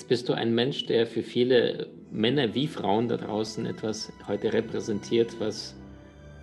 [0.00, 4.50] Jetzt bist du ein Mensch, der für viele Männer wie Frauen da draußen etwas heute
[4.50, 5.76] repräsentiert, was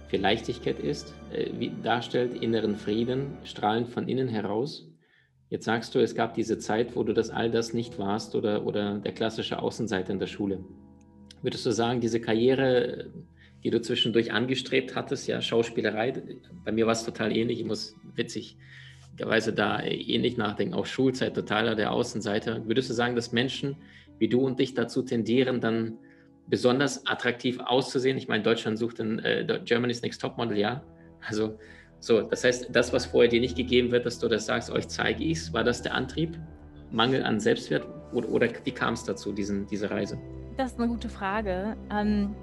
[0.09, 4.87] für Leichtigkeit ist, äh, darstellt inneren Frieden, strahlend von innen heraus.
[5.49, 8.63] Jetzt sagst du, es gab diese Zeit, wo du das all das nicht warst oder,
[8.63, 10.63] oder der klassische Außenseiter in der Schule.
[11.41, 13.09] Würdest du sagen, diese Karriere,
[13.63, 16.13] die du zwischendurch angestrebt hattest, ja, Schauspielerei,
[16.63, 17.95] bei mir war es total ähnlich, ich muss
[19.17, 22.67] witzigerweise da ähnlich nachdenken, auch Schulzeit totaler der Außenseiter.
[22.67, 23.75] Würdest du sagen, dass Menschen
[24.19, 25.97] wie du und dich dazu tendieren, dann
[26.47, 28.17] besonders attraktiv auszusehen.
[28.17, 30.83] Ich meine, Deutschland sucht ein äh, Germany's Next Topmodel, ja.
[31.27, 31.57] Also
[31.99, 34.87] so, das heißt, das, was vorher dir nicht gegeben wird, dass du das sagst, euch
[34.87, 36.37] zeige ich es, war das der Antrieb?
[36.91, 40.19] Mangel an Selbstwert oder, oder wie kam es dazu, diesen, diese Reise?
[40.57, 41.75] Das ist eine gute Frage.
[41.91, 42.35] Ähm,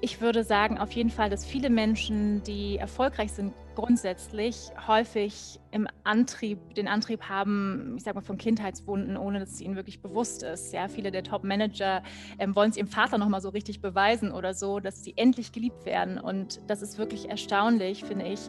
[0.00, 5.86] ich würde sagen, auf jeden Fall, dass viele Menschen, die erfolgreich sind, grundsätzlich häufig im
[6.04, 10.42] Antrieb, den Antrieb haben, ich sage mal von Kindheitswunden, ohne dass es ihnen wirklich bewusst
[10.42, 10.72] ist.
[10.72, 12.02] Ja, viele der Top-Manager
[12.38, 15.84] ähm, wollen es ihrem Vater nochmal so richtig beweisen oder so, dass sie endlich geliebt
[15.84, 16.18] werden.
[16.18, 18.40] Und das ist wirklich erstaunlich, finde ich.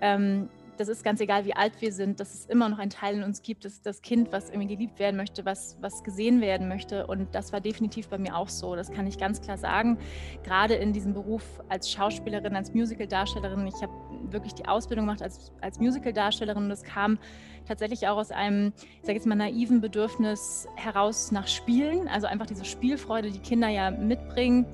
[0.00, 3.16] Ähm, das ist ganz egal, wie alt wir sind, dass es immer noch ein Teil
[3.16, 6.68] in uns gibt, das, das Kind, was irgendwie geliebt werden möchte, was, was gesehen werden
[6.68, 7.06] möchte.
[7.06, 8.76] Und das war definitiv bei mir auch so.
[8.76, 9.98] Das kann ich ganz klar sagen.
[10.42, 13.66] Gerade in diesem Beruf als Schauspielerin, als Musical-Darstellerin.
[13.66, 13.92] Ich habe
[14.30, 17.18] wirklich die Ausbildung gemacht als, als Musical-Darstellerin und das kam
[17.66, 22.08] tatsächlich auch aus einem, ich sage jetzt mal, naiven Bedürfnis heraus nach Spielen.
[22.08, 24.66] Also einfach diese Spielfreude, die Kinder ja mitbringen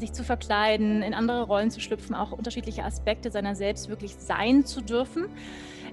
[0.00, 4.64] sich zu verkleiden, in andere Rollen zu schlüpfen, auch unterschiedliche Aspekte seiner selbst wirklich sein
[4.64, 5.28] zu dürfen.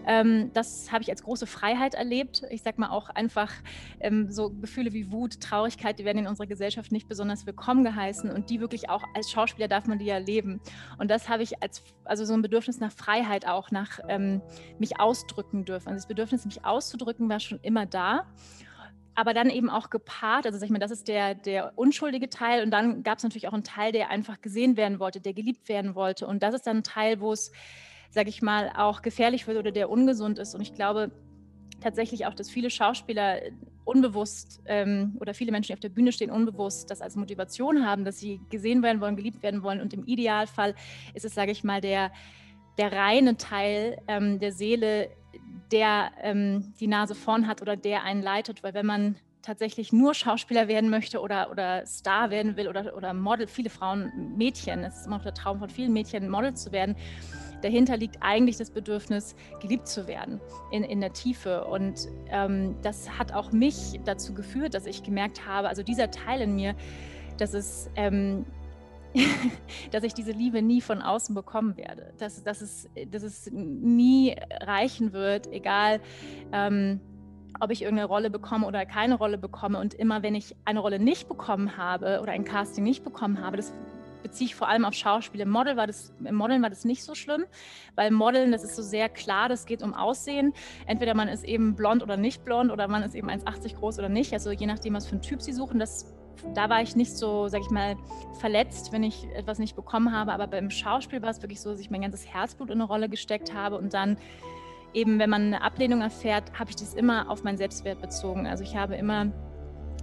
[0.07, 2.43] Ähm, das habe ich als große Freiheit erlebt.
[2.49, 3.51] Ich sage mal auch einfach
[3.99, 8.29] ähm, so Gefühle wie Wut, Traurigkeit, die werden in unserer Gesellschaft nicht besonders willkommen geheißen
[8.31, 10.61] und die wirklich auch als Schauspieler darf man die ja leben.
[10.99, 14.41] Und das habe ich als, also so ein Bedürfnis nach Freiheit auch, nach ähm,
[14.77, 15.89] mich ausdrücken dürfen.
[15.89, 18.27] Also das Bedürfnis, mich auszudrücken, war schon immer da
[19.15, 22.63] aber dann eben auch gepaart, also sag ich mal, das ist der, der unschuldige Teil
[22.63, 25.69] und dann gab es natürlich auch einen Teil, der einfach gesehen werden wollte, der geliebt
[25.69, 26.27] werden wollte.
[26.27, 27.51] Und das ist dann ein Teil, wo es,
[28.09, 30.53] sage ich mal, auch gefährlich wird oder der ungesund ist.
[30.53, 31.11] Und ich glaube
[31.79, 33.39] tatsächlich auch, dass viele Schauspieler
[33.85, 38.03] unbewusst ähm, oder viele Menschen, die auf der Bühne stehen, unbewusst das als Motivation haben,
[38.03, 39.79] dass sie gesehen werden wollen, geliebt werden wollen.
[39.79, 40.75] Und im Idealfall
[41.13, 42.11] ist es, sage ich mal, der,
[42.77, 45.09] der reine Teil ähm, der Seele,
[45.71, 48.63] der ähm, die Nase vorn hat oder der einen leitet.
[48.63, 49.15] Weil wenn man
[49.45, 54.33] tatsächlich nur Schauspieler werden möchte oder, oder Star werden will oder, oder Model, viele Frauen,
[54.35, 56.95] Mädchen, es ist immer noch der Traum von vielen Mädchen, Model zu werden,
[57.61, 60.41] dahinter liegt eigentlich das Bedürfnis, geliebt zu werden
[60.71, 61.65] in, in der Tiefe.
[61.65, 66.41] Und ähm, das hat auch mich dazu geführt, dass ich gemerkt habe, also dieser Teil
[66.41, 66.75] in mir,
[67.37, 68.45] dass es ähm,
[69.91, 74.35] dass ich diese Liebe nie von außen bekommen werde, dass, dass, es, dass es nie
[74.61, 76.01] reichen wird, egal
[76.51, 76.99] ähm,
[77.59, 79.79] ob ich irgendeine Rolle bekomme oder keine Rolle bekomme.
[79.79, 83.57] Und immer wenn ich eine Rolle nicht bekommen habe oder ein Casting nicht bekommen habe,
[83.57, 83.73] das
[84.23, 85.41] beziehe ich vor allem auf Schauspiel.
[85.41, 87.45] Im, Model war das, Im Modeln war das nicht so schlimm,
[87.93, 90.53] weil Modeln, das ist so sehr klar, das geht um Aussehen.
[90.87, 94.09] Entweder man ist eben blond oder nicht blond oder man ist eben 1,80 groß oder
[94.09, 94.33] nicht.
[94.33, 96.11] Also je nachdem, was für einen Typ sie suchen, das
[96.53, 97.95] da war ich nicht so, sag ich mal,
[98.39, 100.33] verletzt, wenn ich etwas nicht bekommen habe.
[100.33, 103.09] Aber beim Schauspiel war es wirklich so, dass ich mein ganzes Herzblut in eine Rolle
[103.09, 104.17] gesteckt habe und dann
[104.93, 108.47] eben, wenn man eine Ablehnung erfährt, habe ich das immer auf meinen Selbstwert bezogen.
[108.47, 109.31] Also ich habe immer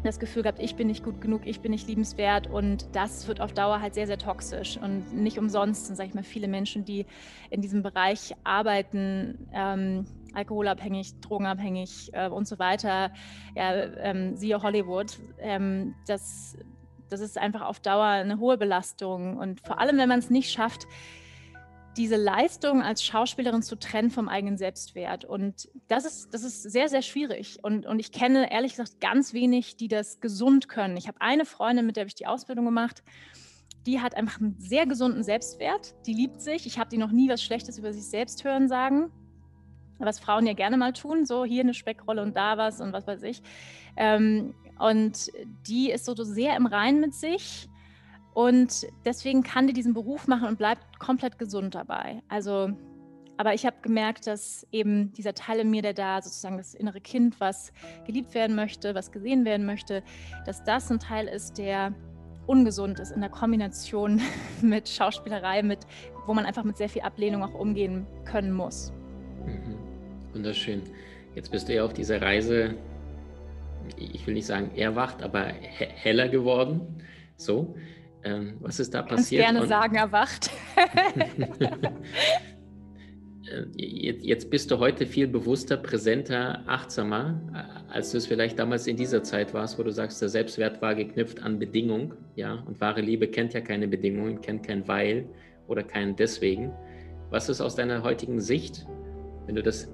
[0.05, 3.41] das Gefühl gehabt, ich bin nicht gut genug, ich bin nicht liebenswert und das wird
[3.41, 7.07] auf Dauer halt sehr, sehr toxisch und nicht umsonst sage ich mal, viele Menschen, die
[7.51, 10.05] in diesem Bereich arbeiten, ähm,
[10.35, 13.13] alkoholabhängig, drogenabhängig äh, und so weiter,
[13.55, 16.57] ja, ähm, siehe Hollywood, ähm, das,
[17.09, 20.51] das ist einfach auf Dauer eine hohe Belastung und vor allem, wenn man es nicht
[20.51, 20.87] schafft,
[21.97, 25.25] diese Leistung als Schauspielerin zu trennen vom eigenen Selbstwert.
[25.25, 27.59] Und das ist, das ist sehr, sehr schwierig.
[27.63, 30.97] Und, und ich kenne ehrlich gesagt ganz wenig, die das gesund können.
[30.97, 33.03] Ich habe eine Freundin, mit der habe ich die Ausbildung gemacht.
[33.87, 35.95] Die hat einfach einen sehr gesunden Selbstwert.
[36.07, 36.67] Die liebt sich.
[36.67, 39.11] Ich habe die noch nie was Schlechtes über sich selbst hören sagen.
[40.07, 43.07] Was Frauen ja gerne mal tun, so hier eine Speckrolle und da was und was
[43.07, 43.43] weiß ich.
[43.97, 45.31] Ähm, und
[45.67, 47.69] die ist so sehr im Reinen mit sich
[48.35, 52.23] und deswegen kann die diesen Beruf machen und bleibt komplett gesund dabei.
[52.29, 52.71] Also
[53.37, 57.01] aber ich habe gemerkt, dass eben dieser Teil in mir, der da sozusagen das innere
[57.01, 57.73] Kind, was
[58.07, 60.05] geliebt werden möchte, was gesehen werden möchte,
[60.47, 61.93] dass das ein Teil ist, der
[62.47, 64.21] ungesund ist in der Kombination
[64.63, 65.81] mit Schauspielerei, mit,
[66.27, 68.93] wo man einfach mit sehr viel Ablehnung auch umgehen können muss.
[69.45, 69.82] Mhm.
[70.33, 70.83] Wunderschön.
[71.35, 72.75] Jetzt bist du ja auf dieser Reise,
[73.97, 76.81] ich will nicht sagen erwacht, aber heller geworden.
[77.37, 77.75] So,
[78.25, 79.41] ähm, was ist da passiert?
[79.41, 80.51] Ich gerne Und, sagen erwacht.
[83.53, 88.87] Äh, jetzt bist du heute viel bewusster, präsenter, achtsamer, äh, als du es vielleicht damals
[88.87, 92.81] in dieser Zeit warst, wo du sagst, der Selbstwert war geknüpft an Bedingung, ja, und
[92.81, 95.27] wahre Liebe kennt ja keine Bedingungen, kennt kein Weil
[95.67, 96.73] oder kein Deswegen.
[97.31, 98.87] Was ist aus deiner heutigen Sicht,
[99.47, 99.91] wenn du das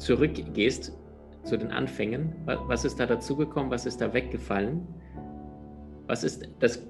[0.00, 0.92] zurückgehst
[1.44, 4.86] zu den Anfängen, was ist da dazugekommen, was ist da weggefallen?
[6.06, 6.82] Was ist das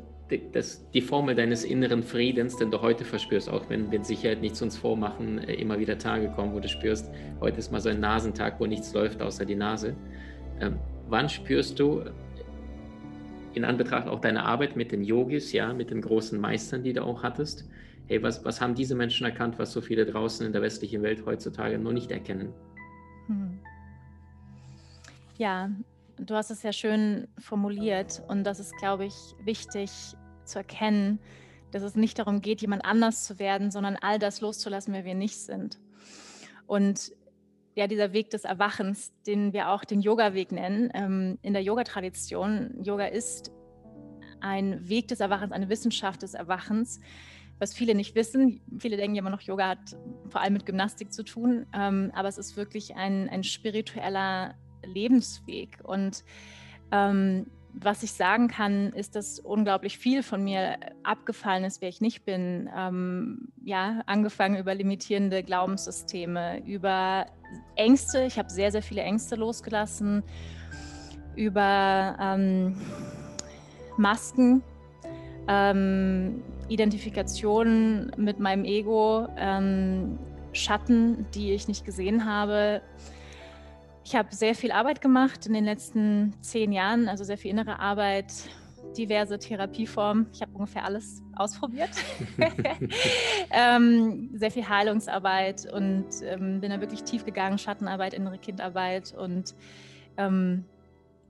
[0.53, 4.63] das, die Formel deines inneren Friedens, den du heute verspürst, auch wenn wir Sicherheit nichts
[4.63, 7.11] uns vormachen, äh, immer wieder Tage kommen, wo du spürst,
[7.41, 9.97] heute ist mal so ein Nasentag, wo nichts läuft außer die Nase.
[10.61, 10.79] Ähm,
[11.09, 12.05] wann spürst du
[13.55, 17.03] in Anbetracht auch deiner Arbeit mit den Yogis, ja, mit den großen Meistern, die du
[17.03, 17.69] auch hattest,
[18.07, 21.25] hey, was, was haben diese Menschen erkannt, was so viele draußen in der westlichen Welt
[21.27, 22.53] heutzutage noch nicht erkennen?
[25.41, 25.71] Ja,
[26.19, 29.91] du hast es ja schön formuliert und das ist, glaube ich, wichtig
[30.45, 31.19] zu erkennen,
[31.71, 35.15] dass es nicht darum geht, jemand anders zu werden, sondern all das loszulassen, wer wir
[35.15, 35.81] nicht sind.
[36.67, 37.13] Und
[37.75, 42.85] ja, dieser Weg des Erwachens, den wir auch den Yoga-Weg nennen, ähm, in der Yoga-Tradition,
[42.85, 43.51] Yoga ist
[44.41, 47.01] ein Weg des Erwachens, eine Wissenschaft des Erwachens,
[47.59, 48.61] was viele nicht wissen.
[48.79, 49.97] Viele denken immer noch, Yoga hat
[50.29, 54.55] vor allem mit Gymnastik zu tun, ähm, aber es ist wirklich ein, ein spiritueller
[54.91, 55.79] Lebensweg.
[55.83, 56.25] Und
[56.93, 62.01] ähm, was ich sagen kann, ist, dass unglaublich viel von mir abgefallen ist, wer ich
[62.01, 62.69] nicht bin.
[62.77, 67.27] Ähm, ja, angefangen über limitierende Glaubenssysteme, über
[67.77, 68.25] Ängste.
[68.25, 70.23] Ich habe sehr, sehr viele Ängste losgelassen,
[71.37, 72.77] über ähm,
[73.97, 74.63] Masken,
[75.49, 80.19] ähm, Identifikation mit meinem Ego, ähm,
[80.53, 82.83] Schatten, die ich nicht gesehen habe
[84.05, 87.79] ich habe sehr viel Arbeit gemacht in den letzten zehn Jahren, also sehr viel innere
[87.79, 88.33] Arbeit,
[88.97, 90.27] diverse Therapieformen.
[90.33, 91.91] Ich habe ungefähr alles ausprobiert.
[93.51, 99.55] ähm, sehr viel Heilungsarbeit und ähm, bin da wirklich tief gegangen, Schattenarbeit, innere Kindarbeit und
[100.17, 100.65] ähm,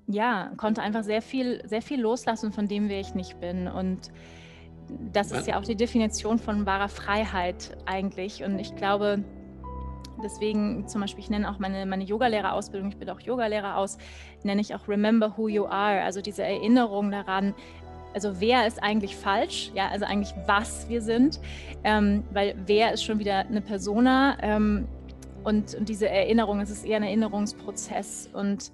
[0.07, 3.69] ja, konnte einfach sehr viel, sehr viel loslassen von dem, wer ich nicht bin.
[3.69, 4.11] Und
[5.13, 8.43] das ist ja auch die Definition von wahrer Freiheit eigentlich.
[8.43, 9.23] Und ich glaube,
[10.23, 13.99] Deswegen zum Beispiel, ich nenne auch meine, meine Yogalehrerausbildung, ich bilde auch Yogalehrer aus,
[14.43, 17.55] nenne ich auch Remember Who You Are, also diese Erinnerung daran,
[18.15, 21.41] also wer ist eigentlich falsch, ja, also eigentlich was wir sind,
[21.85, 24.89] ähm, weil wer ist schon wieder eine Persona ähm,
[25.45, 28.73] und, und, diese Erinnerung, es ist eher ein Erinnerungsprozess und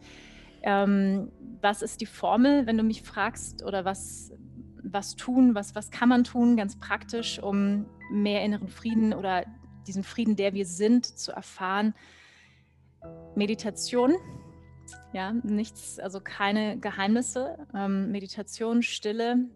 [0.62, 4.32] ähm, was ist die Formel, wenn du mich fragst oder was,
[4.82, 9.44] was tun, was, was kann man tun, ganz praktisch, um mehr inneren Frieden oder
[9.86, 11.94] diesen Frieden, der wir sind, zu erfahren.
[13.34, 14.14] Meditation,
[15.12, 17.66] ja, nichts, also keine Geheimnisse.
[17.74, 19.48] Ähm, Meditation, Stille,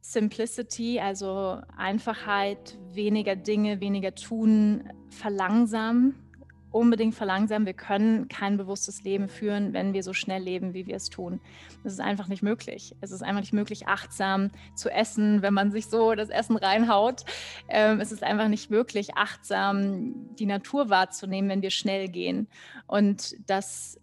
[0.00, 6.29] Simplicity, also Einfachheit, weniger Dinge, weniger tun, verlangsamen
[6.72, 7.66] unbedingt verlangsamen.
[7.66, 11.40] Wir können kein bewusstes Leben führen, wenn wir so schnell leben, wie wir es tun.
[11.82, 12.94] Das ist einfach nicht möglich.
[13.00, 17.24] Es ist einfach nicht möglich, achtsam zu essen, wenn man sich so das Essen reinhaut.
[17.68, 22.46] Ähm, es ist einfach nicht möglich, achtsam die Natur wahrzunehmen, wenn wir schnell gehen.
[22.86, 23.98] Und dass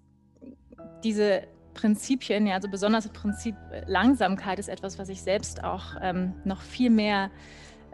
[1.03, 6.33] diese Prinzipien, ja, also besonders das Prinzip Langsamkeit ist etwas, was ich selbst auch ähm,
[6.43, 7.29] noch viel mehr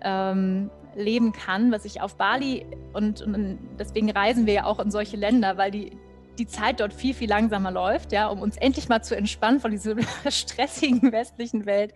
[0.01, 4.91] ähm, leben kann, was ich auf Bali und, und, deswegen reisen wir ja auch in
[4.91, 5.97] solche Länder, weil die,
[6.38, 9.71] die Zeit dort viel, viel langsamer läuft, ja, um uns endlich mal zu entspannen von
[9.71, 9.95] dieser
[10.29, 11.93] stressigen westlichen Welt.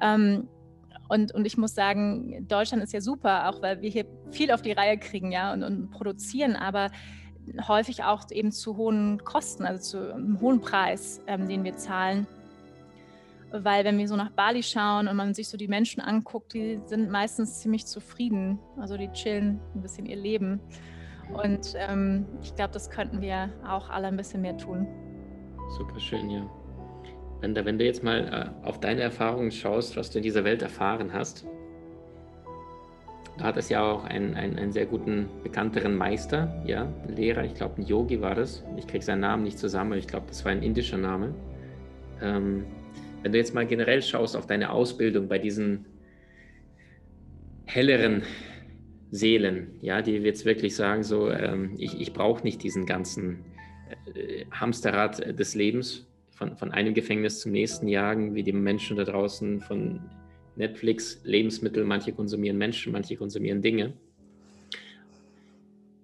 [0.00, 0.48] Ähm,
[1.08, 4.62] und, und ich muss sagen, Deutschland ist ja super, auch weil wir hier viel auf
[4.62, 6.90] die Reihe kriegen, ja, und, und produzieren, aber
[7.66, 12.26] häufig auch eben zu hohen Kosten, also zu einem hohen Preis, ähm, den wir zahlen
[13.52, 16.80] weil wenn wir so nach Bali schauen und man sich so die Menschen anguckt, die
[16.86, 18.58] sind meistens ziemlich zufrieden.
[18.78, 20.60] Also die chillen ein bisschen ihr Leben.
[21.32, 24.86] Und ähm, ich glaube, das könnten wir auch alle ein bisschen mehr tun.
[25.76, 26.48] Super schön, ja.
[27.40, 30.62] Wenn, wenn du jetzt mal äh, auf deine Erfahrungen schaust, was du in dieser Welt
[30.62, 31.44] erfahren hast,
[33.38, 37.80] du hattest ja auch einen, einen, einen sehr guten, bekannteren Meister, ja, Lehrer, ich glaube
[37.80, 38.62] ein Yogi war das.
[38.76, 41.34] Ich kriege seinen Namen nicht zusammen, ich glaube, das war ein indischer Name.
[42.20, 42.66] Ähm,
[43.22, 45.86] wenn du jetzt mal generell schaust auf deine Ausbildung bei diesen
[47.66, 48.22] helleren
[49.10, 53.44] Seelen, ja, die jetzt wirklich sagen, so, ähm, ich, ich brauche nicht diesen ganzen
[54.14, 59.04] äh, Hamsterrad des Lebens, von, von einem Gefängnis zum nächsten jagen, wie die Menschen da
[59.04, 60.00] draußen von
[60.56, 63.92] Netflix, Lebensmittel, manche konsumieren Menschen, manche konsumieren Dinge.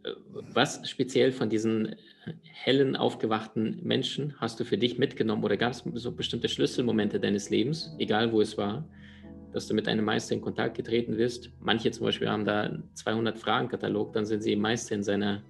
[0.04, 0.10] Äh,
[0.54, 1.96] was speziell von diesen
[2.42, 7.50] hellen, aufgewachten Menschen hast du für dich mitgenommen oder gab es so bestimmte Schlüsselmomente deines
[7.50, 8.88] Lebens, egal wo es war,
[9.52, 11.50] dass du mit einem Meister in Kontakt getreten wirst?
[11.60, 15.42] Manche zum Beispiel haben da 200 Fragen-Katalog, dann sind sie Meister in seiner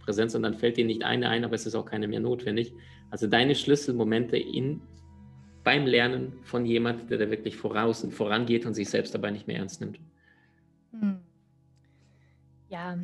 [0.00, 2.74] Präsenz und dann fällt ihnen nicht eine ein, aber es ist auch keine mehr notwendig.
[3.10, 4.80] Also deine Schlüsselmomente in,
[5.62, 9.46] beim Lernen von jemand, der da wirklich voraus und vorangeht und sich selbst dabei nicht
[9.46, 9.98] mehr ernst nimmt.
[10.92, 11.18] Hm.
[12.68, 12.98] Ja,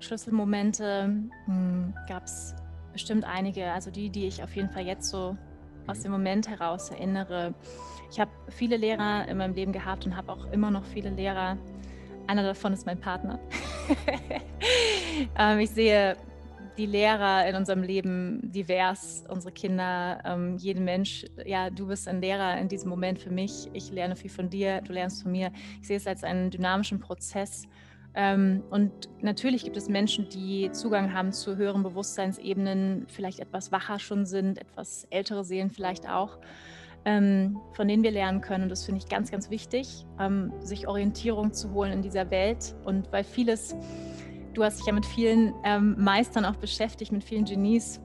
[0.00, 1.04] Schlüsselmomente
[1.46, 2.54] hm, gab es
[2.92, 3.72] bestimmt einige.
[3.72, 5.36] Also die, die ich auf jeden Fall jetzt so
[5.86, 7.54] aus dem Moment heraus erinnere.
[8.10, 11.56] Ich habe viele Lehrer in meinem Leben gehabt und habe auch immer noch viele Lehrer.
[12.26, 13.38] Einer davon ist mein Partner.
[15.38, 16.16] ähm, ich sehe
[16.76, 21.24] die Lehrer in unserem Leben divers, unsere Kinder, ähm, jeden Mensch.
[21.44, 23.68] Ja, du bist ein Lehrer in diesem Moment für mich.
[23.72, 25.50] Ich lerne viel von dir, du lernst von mir.
[25.80, 27.64] Ich sehe es als einen dynamischen Prozess.
[28.20, 28.90] Ähm, und
[29.22, 34.58] natürlich gibt es Menschen, die Zugang haben zu höheren Bewusstseinsebenen, vielleicht etwas wacher schon sind,
[34.58, 36.40] etwas ältere Seelen vielleicht auch,
[37.04, 38.64] ähm, von denen wir lernen können.
[38.64, 42.74] Und das finde ich ganz, ganz wichtig, ähm, sich Orientierung zu holen in dieser Welt.
[42.84, 43.76] Und weil vieles
[44.54, 45.54] du hast dich ja mit vielen
[45.96, 48.00] Meistern auch beschäftigt, mit vielen Genies.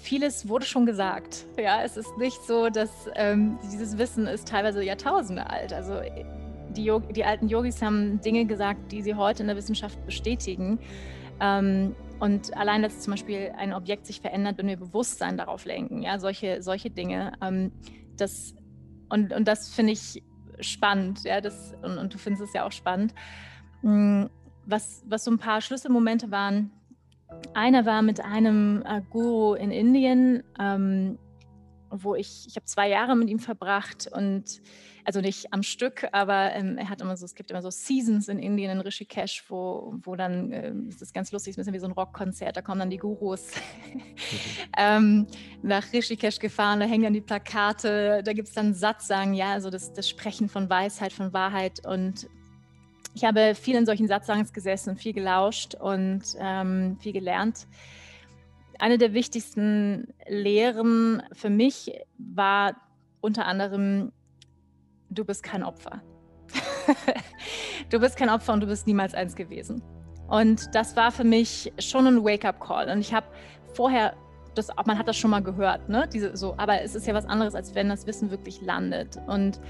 [0.00, 1.46] Vieles wurde schon gesagt.
[1.58, 2.90] Ja, es ist nicht so, dass
[3.72, 5.72] dieses Wissen ist teilweise Jahrtausende alt.
[5.72, 5.94] Also
[6.76, 10.78] die, die, alten Yogis haben Dinge gesagt, die sie heute in der Wissenschaft bestätigen.
[11.40, 16.02] Ähm, und allein, dass zum Beispiel ein Objekt sich verändert, wenn wir Bewusstsein darauf lenken,
[16.02, 17.32] ja, solche, solche Dinge.
[17.42, 17.72] Ähm,
[18.16, 18.54] das,
[19.08, 20.22] und, und das finde ich
[20.60, 23.14] spannend, ja, das, und, und, du findest es ja auch spannend.
[23.82, 24.26] Mm,
[24.66, 26.70] was, was so ein paar Schlüsselmomente waren.
[27.52, 31.18] Einer war mit einem äh, Guru in Indien, ähm,
[31.90, 34.60] wo ich, ich habe zwei Jahre mit ihm verbracht und
[35.04, 38.28] also nicht am Stück, aber ähm, er hat immer so, es gibt immer so Seasons
[38.28, 41.74] in Indien, in Rishikesh, wo, wo dann, äh, das ist ganz lustig, ist ein bisschen
[41.74, 43.48] wie so ein Rockkonzert, da kommen dann die Gurus
[43.92, 44.00] mhm.
[44.78, 45.26] ähm,
[45.62, 49.52] nach Rishikesh gefahren, da hängen dann die Plakate, da gibt es dann Satz, sagen, ja,
[49.52, 52.28] also das, das Sprechen von Weisheit, von Wahrheit und
[53.14, 57.68] ich habe viel in solchen Satzangs gesessen und viel gelauscht und ähm, viel gelernt.
[58.80, 62.74] Eine der wichtigsten Lehren für mich war
[63.20, 64.12] unter anderem,
[65.14, 66.02] du bist kein Opfer.
[67.90, 69.82] du bist kein Opfer und du bist niemals eins gewesen.
[70.28, 72.90] Und das war für mich schon ein Wake-up-Call.
[72.90, 73.26] Und ich habe
[73.74, 74.14] vorher,
[74.54, 76.08] das, man hat das schon mal gehört, ne?
[76.12, 79.18] Diese, so, aber es ist ja was anderes, als wenn das Wissen wirklich landet.
[79.26, 79.60] Und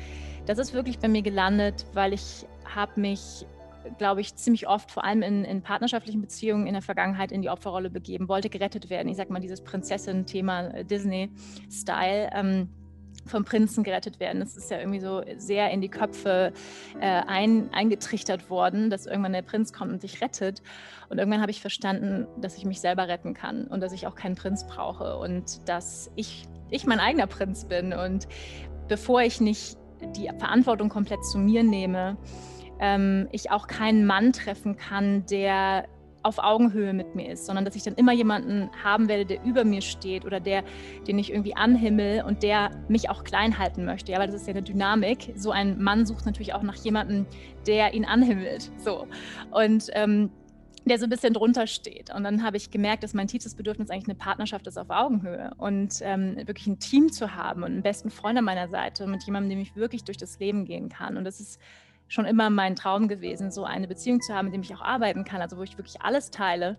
[0.46, 3.46] das ist wirklich bei mir gelandet, weil ich habe mich,
[3.98, 7.48] glaube ich, ziemlich oft, vor allem in, in, partnerschaftlichen Beziehungen in der Vergangenheit in die
[7.48, 9.08] Opferrolle begeben, wollte gerettet werden.
[9.08, 12.30] Ich sage mal, dieses Prinzessin-Thema äh, Disney-Style.
[12.32, 12.68] Ähm,
[13.26, 14.40] vom Prinzen gerettet werden.
[14.40, 16.52] Das ist ja irgendwie so sehr in die Köpfe
[17.00, 20.62] äh, ein, eingetrichtert worden, dass irgendwann der Prinz kommt und dich rettet.
[21.08, 24.14] Und irgendwann habe ich verstanden, dass ich mich selber retten kann und dass ich auch
[24.14, 27.92] keinen Prinz brauche und dass ich, ich mein eigener Prinz bin.
[27.92, 28.28] Und
[28.88, 29.78] bevor ich nicht
[30.16, 32.16] die Verantwortung komplett zu mir nehme,
[32.80, 35.86] ähm, ich auch keinen Mann treffen kann, der
[36.24, 39.64] auf Augenhöhe mit mir ist, sondern dass ich dann immer jemanden haben werde, der über
[39.64, 40.64] mir steht oder der,
[41.06, 44.12] den ich irgendwie anhimmel und der mich auch klein halten möchte.
[44.12, 45.32] Ja, weil das ist ja eine Dynamik.
[45.36, 47.26] So ein Mann sucht natürlich auch nach jemandem,
[47.66, 48.72] der ihn anhimmelt.
[48.78, 49.06] So.
[49.50, 50.30] Und ähm,
[50.86, 52.14] der so ein bisschen drunter steht.
[52.14, 55.50] Und dann habe ich gemerkt, dass mein tiefstes Bedürfnis eigentlich eine Partnerschaft ist auf Augenhöhe
[55.56, 59.22] und ähm, wirklich ein Team zu haben und einen besten Freund an meiner Seite, mit
[59.24, 61.16] jemandem, dem ich wirklich durch das Leben gehen kann.
[61.16, 61.58] Und das ist
[62.08, 65.24] schon immer mein Traum gewesen, so eine Beziehung zu haben, mit dem ich auch arbeiten
[65.24, 66.78] kann, also wo ich wirklich alles teile.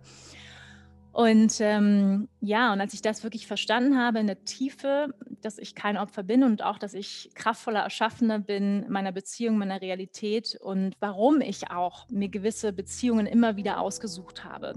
[1.12, 5.74] Und ähm, ja, und als ich das wirklich verstanden habe in der Tiefe, dass ich
[5.74, 10.94] kein Opfer bin und auch, dass ich kraftvoller Erschaffener bin meiner Beziehung, meiner Realität und
[11.00, 14.74] warum ich auch mir gewisse Beziehungen immer wieder ausgesucht habe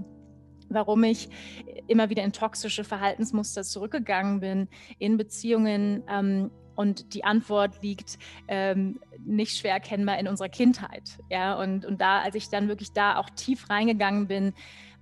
[0.69, 1.29] warum ich
[1.87, 8.17] immer wieder in toxische Verhaltensmuster zurückgegangen bin, in Beziehungen, ähm, und die Antwort liegt
[8.47, 11.19] ähm, nicht schwer erkennbar in unserer Kindheit.
[11.29, 14.53] Ja, und, und da, als ich dann wirklich da auch tief reingegangen bin,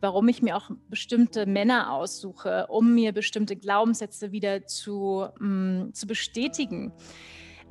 [0.02, 5.94] warum ich mir auch bestimmte Männer aussuche, um mir bestimmte Glaubenssätze wieder zu, mh, mm,
[5.94, 6.94] zu bestätigen.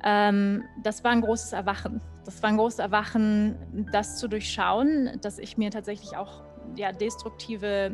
[0.01, 1.99] Ähm, das war ein großes Erwachen.
[2.23, 6.43] Das war ein großes Erwachen, das zu durchschauen, dass ich mir tatsächlich auch
[6.77, 7.93] ja, destruktive,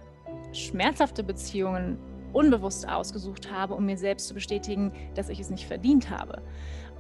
[0.52, 1.98] schmerzhafte Beziehungen
[2.34, 6.42] unbewusst ausgesucht habe, um mir selbst zu bestätigen, dass ich es nicht verdient habe.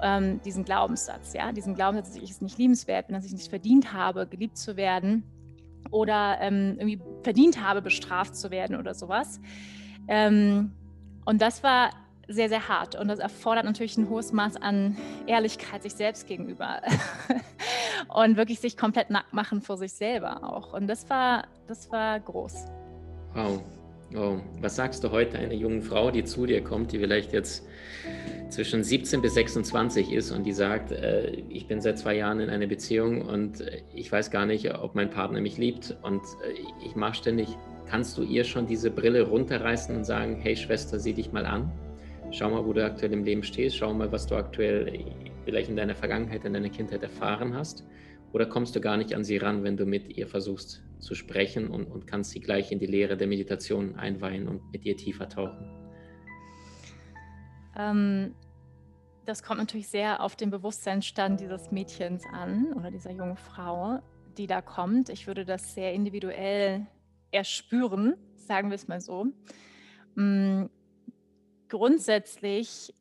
[0.02, 3.38] Ähm, diesen Glaubenssatz, ja, diesen Glaubenssatz, dass ich es nicht liebenswert bin, dass ich es
[3.38, 5.24] nicht verdient habe, geliebt zu werden
[5.92, 9.40] oder ähm, irgendwie verdient habe, bestraft zu werden oder sowas.
[10.08, 10.72] Ähm,
[11.25, 11.92] und das war
[12.28, 14.98] sehr, sehr hart und das erfordert natürlich ein hohes Maß an
[15.28, 16.82] Ehrlichkeit sich selbst gegenüber
[18.08, 20.74] und wirklich sich komplett nackt machen vor sich selber auch.
[20.74, 22.66] Und das war, das war groß.
[23.34, 23.62] Wow.
[24.15, 27.65] Oh, was sagst du heute einer jungen Frau, die zu dir kommt, die vielleicht jetzt
[28.50, 32.51] zwischen 17 bis 26 ist und die sagt, äh, ich bin seit zwei Jahren in
[32.51, 36.86] einer Beziehung und äh, ich weiß gar nicht, ob mein Partner mich liebt und äh,
[36.86, 37.48] ich mache ständig,
[37.88, 41.72] kannst du ihr schon diese Brille runterreißen und sagen, hey Schwester, sieh dich mal an,
[42.29, 45.05] schau mal, wo du aktuell im Leben stehst, schau mal, was du aktuell
[45.43, 47.84] vielleicht in deiner Vergangenheit, in deiner Kindheit erfahren hast
[48.34, 51.70] oder kommst du gar nicht an sie ran, wenn du mit ihr versuchst zu sprechen
[51.70, 55.30] und, und kannst sie gleich in die Lehre der Meditation einweihen und mit ihr tiefer
[55.30, 55.70] tauchen?
[57.78, 58.34] Ähm,
[59.25, 64.00] das kommt natürlich sehr auf den Bewusstseinsstand dieses Mädchens an oder dieser jungen Frau,
[64.38, 65.10] die da kommt.
[65.10, 66.88] Ich würde das sehr individuell
[67.32, 69.28] erspüren, sagen wir es mal so.
[70.16, 70.70] Mhm.
[71.70, 72.94] Grundsätzlich,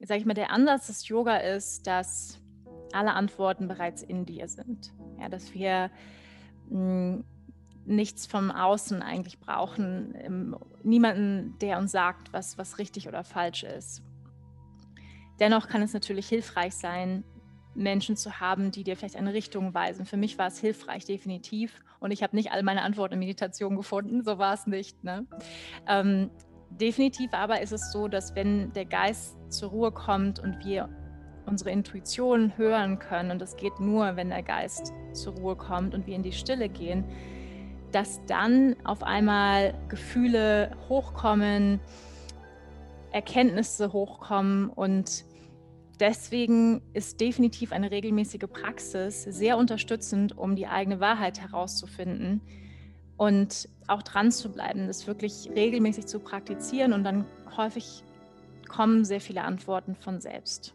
[0.00, 2.40] sage ich mal, der Ansatz des Yoga ist, dass
[2.92, 4.92] alle Antworten bereits in dir sind.
[5.20, 5.90] Ja, dass wir
[6.68, 7.24] hm,
[7.84, 13.64] nichts vom Außen eigentlich brauchen, ähm, niemanden, der uns sagt, was, was richtig oder falsch
[13.64, 14.02] ist.
[15.40, 17.24] Dennoch kann es natürlich hilfreich sein,
[17.74, 20.04] Menschen zu haben, die dir vielleicht eine Richtung weisen.
[20.04, 21.80] Für mich war es hilfreich, definitiv.
[22.00, 25.02] Und ich habe nicht all meine Antworten in Meditation gefunden, so war es nicht.
[25.04, 25.26] Ne?
[25.86, 26.30] Ähm,
[26.70, 30.88] definitiv aber ist es so, dass wenn der Geist zur Ruhe kommt und wir
[31.48, 36.06] unsere Intuition hören können, und das geht nur, wenn der Geist zur Ruhe kommt und
[36.06, 37.04] wir in die Stille gehen,
[37.92, 41.80] dass dann auf einmal Gefühle hochkommen,
[43.12, 45.24] Erkenntnisse hochkommen und
[45.98, 52.42] deswegen ist definitiv eine regelmäßige Praxis sehr unterstützend, um die eigene Wahrheit herauszufinden
[53.16, 57.24] und auch dran zu bleiben, das wirklich regelmäßig zu praktizieren und dann
[57.56, 58.04] häufig
[58.68, 60.74] kommen sehr viele Antworten von selbst.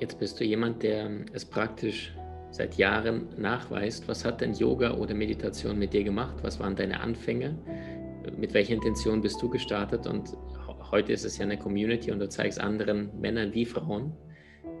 [0.00, 2.14] Jetzt bist du jemand, der es praktisch
[2.50, 4.08] seit Jahren nachweist.
[4.08, 6.36] Was hat denn Yoga oder Meditation mit dir gemacht?
[6.42, 7.58] Was waren deine Anfänge?
[8.36, 10.06] Mit welcher Intention bist du gestartet?
[10.06, 10.36] Und
[10.90, 14.12] heute ist es ja eine Community und du zeigst anderen Männern wie Frauen,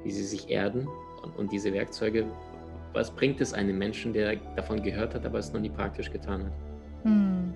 [0.04, 0.88] wie sie sich erden
[1.22, 2.26] und, und diese Werkzeuge.
[2.92, 6.46] Was bringt es einem Menschen, der davon gehört hat, aber es noch nie praktisch getan
[6.46, 6.52] hat?
[7.04, 7.54] Hm.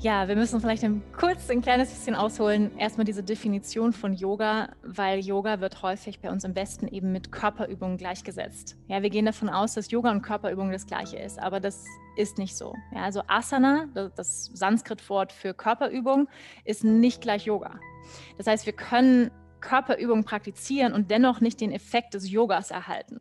[0.00, 2.76] Ja, wir müssen vielleicht ein, kurz ein kleines bisschen ausholen.
[2.78, 7.32] Erstmal diese Definition von Yoga, weil Yoga wird häufig bei uns im Westen eben mit
[7.32, 8.76] Körperübungen gleichgesetzt.
[8.88, 12.36] Ja, wir gehen davon aus, dass Yoga und Körperübung das gleiche ist, aber das ist
[12.36, 12.74] nicht so.
[12.94, 16.28] Ja, also Asana, das Sanskrit-Wort für Körperübung,
[16.66, 17.80] ist nicht gleich Yoga.
[18.36, 19.30] Das heißt, wir können
[19.60, 23.20] Körperübungen praktizieren und dennoch nicht den Effekt des Yogas erhalten.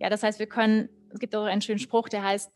[0.00, 2.50] Ja, das heißt, wir können, es gibt auch einen schönen Spruch, der heißt,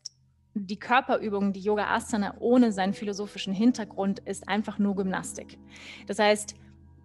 [0.53, 5.57] die Körperübung, die Yoga Asana ohne seinen philosophischen Hintergrund ist einfach nur Gymnastik.
[6.07, 6.55] Das heißt,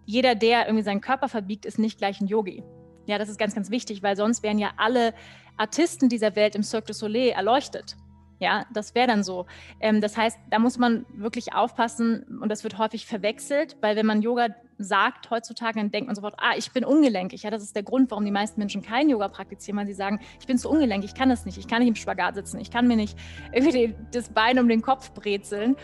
[0.05, 2.63] jeder, der irgendwie seinen Körper verbiegt, ist nicht gleich ein Yogi.
[3.05, 5.13] Ja, das ist ganz, ganz wichtig, weil sonst wären ja alle
[5.55, 7.95] Artisten dieser Welt im Cirque du Soleil erleuchtet.
[8.39, 9.47] Ja, das wäre dann so.
[9.79, 14.05] Ähm, das heißt, da muss man wirklich aufpassen und das wird häufig verwechselt, weil wenn
[14.05, 17.43] man Yoga sagt heutzutage, dann denkt man sofort, ah, ich bin ungelenkig.
[17.43, 20.19] Ja, das ist der Grund, warum die meisten Menschen kein Yoga praktizieren, weil sie sagen,
[20.39, 22.71] ich bin zu ungelenkig, ich kann das nicht, ich kann nicht im Spagat sitzen, ich
[22.71, 23.17] kann mir nicht
[23.51, 25.75] irgendwie das Bein um den Kopf brezeln.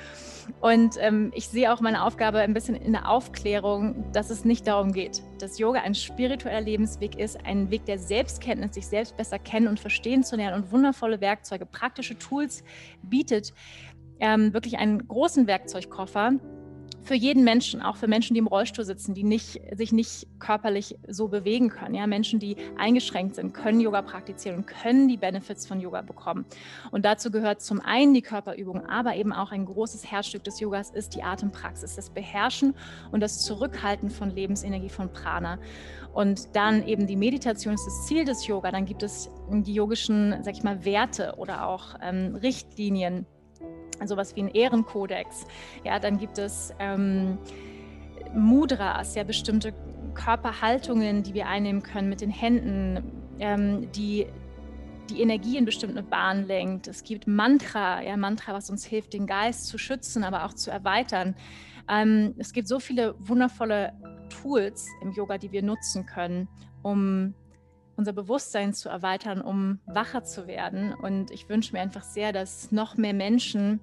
[0.60, 4.68] Und ähm, ich sehe auch meine Aufgabe ein bisschen in der Aufklärung, dass es nicht
[4.68, 9.40] darum geht, dass Yoga ein spiritueller Lebensweg ist, ein Weg der Selbstkenntnis, sich selbst besser
[9.40, 12.64] kennen und verstehen zu lernen und wundervolle Werkzeuge, praktische Tools
[13.02, 13.54] bietet.
[14.20, 16.34] Ähm, wirklich einen großen Werkzeugkoffer,
[17.04, 20.98] für jeden Menschen, auch für Menschen, die im Rollstuhl sitzen, die nicht, sich nicht körperlich
[21.08, 21.96] so bewegen können.
[21.96, 26.46] Ja, Menschen, die eingeschränkt sind, können Yoga praktizieren und können die Benefits von Yoga bekommen.
[26.92, 30.90] Und dazu gehört zum einen die Körperübung, aber eben auch ein großes Herzstück des Yogas
[30.92, 32.74] ist die Atempraxis, das Beherrschen
[33.12, 35.60] und das Zurückhalten von Lebensenergie, von Prana.
[36.14, 38.72] Und dann eben die Meditation ist das Ziel des Yoga.
[38.72, 43.26] Dann gibt es die yogischen, sag ich mal, Werte oder auch ähm, Richtlinien,
[44.08, 45.46] sowas wie ein Ehrenkodex.
[45.84, 47.38] Ja, dann gibt es ähm,
[48.34, 49.74] Mudras, ja bestimmte
[50.14, 54.28] Körperhaltungen, die wir einnehmen können mit den Händen, ähm, die
[55.10, 56.88] die Energie in bestimmte Bahnen lenkt.
[56.88, 60.72] Es gibt Mantra, ja Mantra, was uns hilft, den Geist zu schützen, aber auch zu
[60.72, 61.36] erweitern.
[61.90, 63.94] Ähm, es gibt so viele wundervolle
[64.30, 66.48] Tools im Yoga, die wir nutzen können,
[66.82, 67.34] um
[67.96, 70.94] unser Bewusstsein zu erweitern, um wacher zu werden.
[70.94, 73.80] Und ich wünsche mir einfach sehr, dass noch mehr Menschen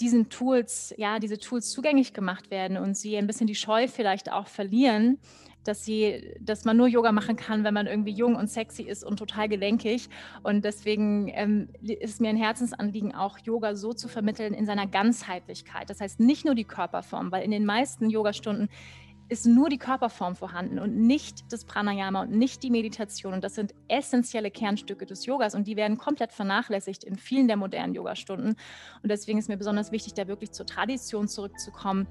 [0.00, 4.30] diesen Tools, ja, diese Tools zugänglich gemacht werden und sie ein bisschen die Scheu vielleicht
[4.30, 5.18] auch verlieren,
[5.64, 9.04] dass sie, dass man nur Yoga machen kann, wenn man irgendwie jung und sexy ist
[9.04, 10.08] und total gelenkig.
[10.42, 15.90] Und deswegen ähm, ist mir ein Herzensanliegen, auch Yoga so zu vermitteln in seiner Ganzheitlichkeit.
[15.90, 18.68] Das heißt nicht nur die Körperform, weil in den meisten Yogastunden
[19.28, 23.34] ist nur die Körperform vorhanden und nicht das Pranayama und nicht die Meditation.
[23.34, 27.56] Und das sind essentielle Kernstücke des Yogas und die werden komplett vernachlässigt in vielen der
[27.56, 28.56] modernen Yogastunden.
[29.02, 32.06] Und deswegen ist mir besonders wichtig, da wirklich zur Tradition zurückzukommen.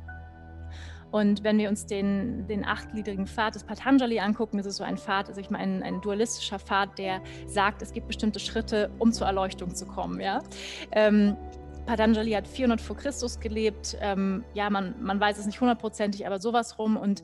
[1.09, 4.97] Und wenn wir uns den, den achtgliedrigen Pfad des Patanjali angucken, das ist so ein
[4.97, 9.25] Pfad, also ich meine ein, dualistischer Pfad, der sagt, es gibt bestimmte Schritte, um zur
[9.25, 10.19] Erleuchtung zu kommen.
[10.19, 10.43] Ja?
[10.91, 11.37] Ähm,
[11.87, 13.97] Patanjali hat 400 vor Christus gelebt.
[14.01, 16.97] Ähm, ja, man, man weiß es nicht hundertprozentig, aber sowas rum.
[16.97, 17.23] Und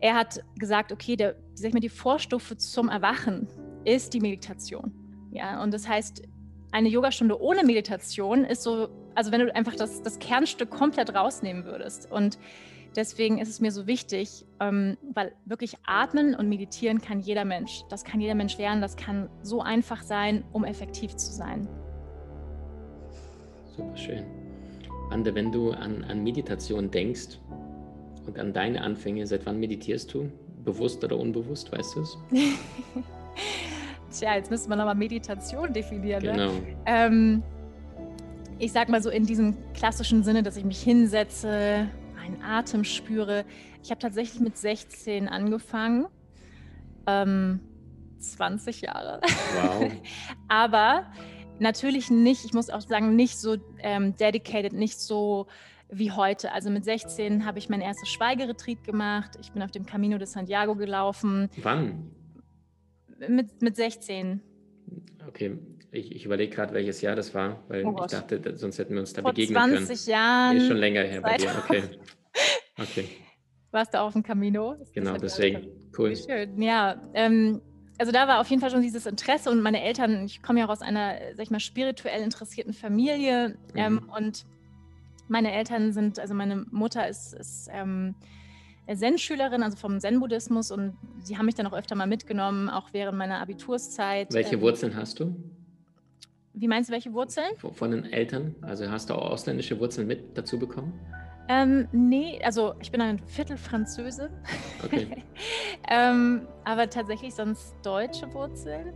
[0.00, 3.46] er hat gesagt, okay, der, sag ich mal, die Vorstufe zum Erwachen
[3.84, 4.92] ist die Meditation.
[5.30, 6.22] Ja, und das heißt,
[6.72, 11.64] eine Yogastunde ohne Meditation ist so, also wenn du einfach das, das Kernstück komplett rausnehmen
[11.66, 12.10] würdest.
[12.10, 12.38] Und
[12.96, 17.82] deswegen ist es mir so wichtig, ähm, weil wirklich atmen und meditieren kann jeder Mensch.
[17.90, 18.80] Das kann jeder Mensch lernen.
[18.80, 21.68] Das kann so einfach sein, um effektiv zu sein.
[23.76, 24.24] Super schön.
[25.10, 27.38] Ande, wenn du an, an Meditation denkst
[28.26, 30.30] und an deine Anfänge, seit wann meditierst du?
[30.64, 32.18] Bewusst oder unbewusst, weißt du es?
[34.18, 36.22] Tja, jetzt müssen wir nochmal Meditation definieren.
[36.22, 36.32] Ne?
[36.32, 36.52] Genau.
[36.52, 36.76] Ne?
[36.86, 37.42] Ähm,
[38.58, 43.44] ich sag mal so in diesem klassischen Sinne, dass ich mich hinsetze, meinen Atem spüre.
[43.82, 46.06] Ich habe tatsächlich mit 16 angefangen.
[47.06, 47.60] Ähm,
[48.18, 49.20] 20 Jahre.
[49.22, 49.90] Wow.
[50.48, 51.06] Aber
[51.58, 55.46] Natürlich nicht, ich muss auch sagen, nicht so ähm, dedicated, nicht so
[55.88, 56.52] wie heute.
[56.52, 59.32] Also mit 16 habe ich mein erstes Schweigeretreat gemacht.
[59.40, 61.48] Ich bin auf dem Camino de Santiago gelaufen.
[61.62, 62.10] Wann?
[63.28, 64.40] Mit, mit 16.
[65.28, 65.58] Okay,
[65.92, 69.00] ich, ich überlege gerade, welches Jahr das war, weil oh ich dachte, sonst hätten wir
[69.00, 69.86] uns da Vor begegnen 20 können.
[69.86, 70.56] 20 Jahren.
[70.56, 71.82] Ist schon länger her bei dir, okay.
[72.78, 73.08] okay.
[73.70, 74.76] Warst du auf dem Camino?
[74.92, 75.68] Genau, deswegen.
[75.96, 76.16] Cool.
[76.16, 77.00] Schön, ja.
[77.14, 77.60] Ähm,
[77.98, 80.66] also da war auf jeden Fall schon dieses Interesse und meine Eltern, ich komme ja
[80.66, 83.54] auch aus einer, sag ich mal, spirituell interessierten Familie mhm.
[83.74, 84.44] ähm, und
[85.28, 88.14] meine Eltern sind, also meine Mutter ist, ist ähm,
[88.92, 93.16] Zen-Schülerin, also vom Zen-Buddhismus und sie haben mich dann auch öfter mal mitgenommen, auch während
[93.16, 94.32] meiner Abiturszeit.
[94.32, 95.34] Welche ähm, Wurzeln hast du?
[96.52, 97.50] Wie meinst du, welche Wurzeln?
[97.56, 98.54] Von den Eltern?
[98.60, 100.92] Also hast du auch ausländische Wurzeln mit dazu bekommen?
[101.48, 104.30] Ähm, nee, also ich bin ein Viertel Französe.
[104.82, 105.06] Okay.
[105.90, 108.94] ähm, aber tatsächlich sonst deutsche Wurzeln.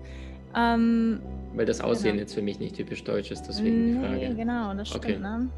[0.57, 1.21] Ähm,
[1.55, 2.21] Weil das Aussehen genau.
[2.21, 4.35] jetzt für mich nicht typisch deutsch ist, deswegen die Frage.
[4.35, 5.05] Genau, das stimmt.
[5.05, 5.19] Okay.
[5.19, 5.51] Ne?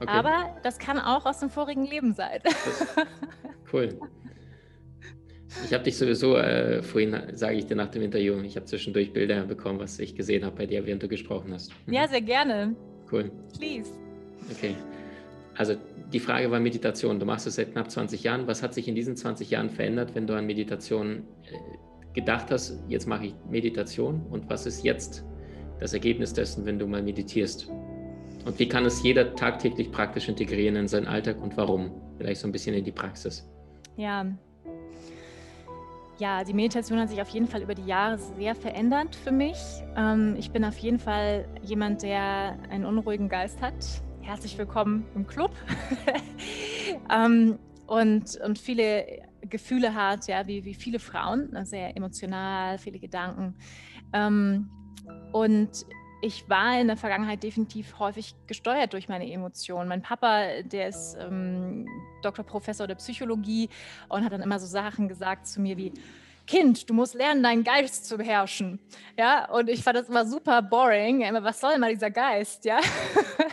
[0.00, 0.10] Okay.
[0.10, 2.40] Aber das kann auch aus dem vorigen Leben sein.
[3.72, 3.98] cool.
[5.64, 9.12] Ich habe dich sowieso, äh, vorhin sage ich dir nach dem Interview, ich habe zwischendurch
[9.12, 11.72] Bilder bekommen, was ich gesehen habe bei dir, während du gesprochen hast.
[11.86, 11.94] Mhm.
[11.94, 12.74] Ja, sehr gerne.
[13.10, 13.30] Cool.
[13.56, 13.90] Please.
[14.50, 14.76] Okay.
[15.56, 15.76] Also
[16.12, 17.18] die Frage war Meditation.
[17.18, 18.46] Du machst es seit knapp 20 Jahren.
[18.46, 22.78] Was hat sich in diesen 20 Jahren verändert, wenn du an Meditation äh, gedacht hast,
[22.88, 25.24] jetzt mache ich Meditation und was ist jetzt
[25.80, 27.68] das Ergebnis dessen, wenn du mal meditierst?
[28.44, 31.90] Und wie kann es jeder tagtäglich praktisch integrieren in seinen Alltag und warum?
[32.16, 33.46] Vielleicht so ein bisschen in die Praxis.
[33.96, 34.24] Ja.
[36.18, 39.58] Ja, die Meditation hat sich auf jeden Fall über die Jahre sehr verändert für mich.
[39.96, 43.74] Ähm, ich bin auf jeden Fall jemand, der einen unruhigen Geist hat
[44.26, 45.52] herzlich willkommen im Club.
[47.10, 52.98] ähm, und, und viele Gefühle hat, ja, wie, wie viele Frauen, ne, sehr emotional, viele
[52.98, 53.54] Gedanken.
[54.12, 54.68] Ähm,
[55.32, 55.86] und
[56.22, 59.88] ich war in der Vergangenheit definitiv häufig gesteuert durch meine Emotionen.
[59.88, 61.86] Mein Papa, der ist ähm,
[62.22, 63.68] Doktor Professor der Psychologie
[64.08, 65.92] und hat dann immer so Sachen gesagt zu mir wie,
[66.46, 68.78] Kind, du musst lernen, deinen Geist zu beherrschen.
[69.18, 71.22] Ja, und ich fand das immer super boring.
[71.42, 72.64] Was soll mal dieser Geist?
[72.64, 72.78] Ja,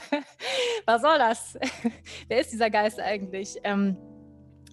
[0.86, 1.58] was soll das?
[2.28, 3.58] Wer ist dieser Geist eigentlich?
[3.64, 3.98] Ähm,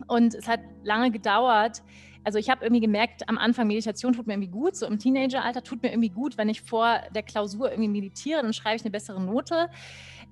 [0.06, 1.82] und es hat lange gedauert.
[2.22, 5.62] Also ich habe irgendwie gemerkt, am Anfang Meditation tut mir irgendwie gut, so im Teenageralter
[5.62, 8.90] tut mir irgendwie gut, wenn ich vor der Klausur irgendwie meditiere, dann schreibe ich eine
[8.90, 9.70] bessere Note.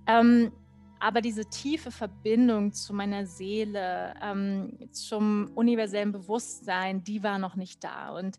[0.06, 0.52] Ähm,
[1.00, 7.84] aber diese tiefe Verbindung zu meiner Seele, ähm, zum universellen Bewusstsein, die war noch nicht
[7.84, 8.10] da.
[8.10, 8.38] Und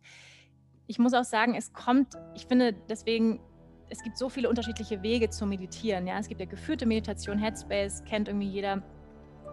[0.88, 3.40] ich muss auch sagen, es kommt, ich finde deswegen,
[3.90, 6.08] es gibt so viele unterschiedliche Wege zu meditieren.
[6.08, 6.20] Ja?
[6.20, 8.84] Es gibt ja geführte Meditation, Headspace, kennt irgendwie jeder.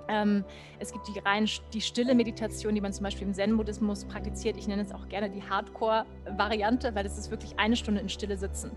[0.09, 0.45] Ähm,
[0.79, 4.57] es gibt die rein die stille Meditation, die man zum Beispiel im Zen-Buddhismus praktiziert.
[4.57, 8.37] Ich nenne es auch gerne die Hardcore-Variante, weil es ist wirklich eine Stunde in Stille
[8.37, 8.71] sitzen.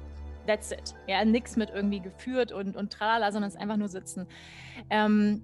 [0.47, 0.95] That's it.
[1.08, 4.28] Ja, nichts mit irgendwie geführt und, und tralala, sondern es ist einfach nur sitzen.
[4.89, 5.41] Ähm,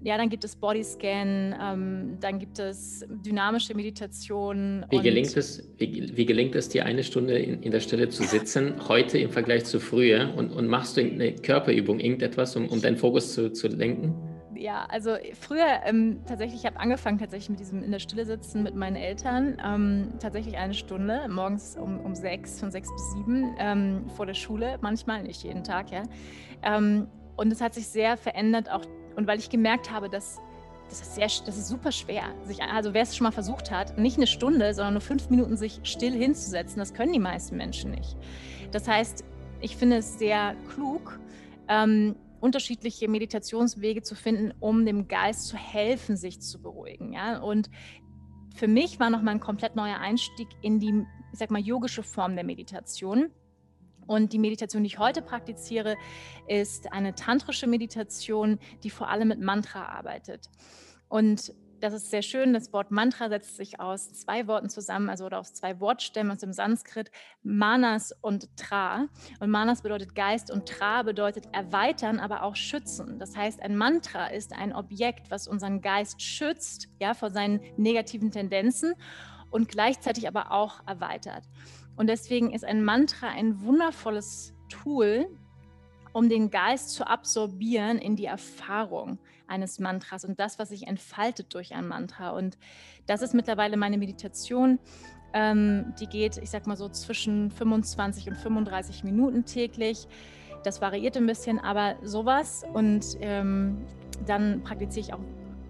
[0.00, 4.86] ja, dann gibt es Bodyscan, ähm, dann gibt es dynamische Meditation.
[4.90, 8.22] Wie gelingt, es, wie, wie, gelingt es dir, eine Stunde in, in, der Stille zu
[8.22, 10.32] sitzen, heute im Vergleich zu früher?
[10.36, 14.14] Und, und machst du eine Körperübung, irgendetwas, um, um deinen Fokus zu, zu lenken?
[14.58, 18.64] Ja, also früher ähm, tatsächlich, ich habe angefangen tatsächlich mit diesem in der Stille sitzen
[18.64, 19.56] mit meinen Eltern.
[19.64, 24.34] Ähm, tatsächlich eine Stunde, morgens um, um sechs, von sechs bis sieben ähm, vor der
[24.34, 26.02] Schule, manchmal, nicht jeden Tag, ja.
[26.64, 30.40] Ähm, und es hat sich sehr verändert, auch und weil ich gemerkt habe, dass
[30.88, 32.24] das ist, sehr, das ist super schwer.
[32.42, 35.56] Sich, also wer es schon mal versucht hat, nicht eine Stunde, sondern nur fünf Minuten
[35.56, 38.16] sich still hinzusetzen, das können die meisten Menschen nicht.
[38.72, 39.22] Das heißt,
[39.60, 41.20] ich finde es sehr klug,
[41.68, 47.12] ähm, unterschiedliche Meditationswege zu finden, um dem Geist zu helfen, sich zu beruhigen.
[47.12, 47.38] Ja?
[47.38, 47.70] Und
[48.54, 52.34] für mich war nochmal ein komplett neuer Einstieg in die, ich sag mal, yogische Form
[52.34, 53.30] der Meditation.
[54.06, 55.96] Und die Meditation, die ich heute praktiziere,
[56.46, 60.48] ist eine tantrische Meditation, die vor allem mit Mantra arbeitet.
[61.08, 62.52] Und das ist sehr schön.
[62.52, 66.38] Das Wort Mantra setzt sich aus zwei Worten zusammen, also oder aus zwei Wortstämmen aus
[66.38, 67.10] dem Sanskrit,
[67.42, 69.06] Manas und Tra.
[69.40, 73.18] Und Manas bedeutet Geist und Tra bedeutet erweitern, aber auch schützen.
[73.18, 78.30] Das heißt, ein Mantra ist ein Objekt, was unseren Geist schützt, ja, vor seinen negativen
[78.30, 78.94] Tendenzen
[79.50, 81.44] und gleichzeitig aber auch erweitert.
[81.96, 85.28] Und deswegen ist ein Mantra ein wundervolles Tool,
[86.12, 91.54] um den Geist zu absorbieren in die Erfahrung eines Mantras und das, was sich entfaltet
[91.54, 92.30] durch ein Mantra.
[92.30, 92.58] Und
[93.06, 94.78] das ist mittlerweile meine Meditation.
[95.32, 100.06] Ähm, die geht, ich sag mal so, zwischen 25 und 35 Minuten täglich.
[100.64, 102.64] Das variiert ein bisschen, aber sowas.
[102.72, 103.84] Und ähm,
[104.26, 105.20] dann praktiziere ich auch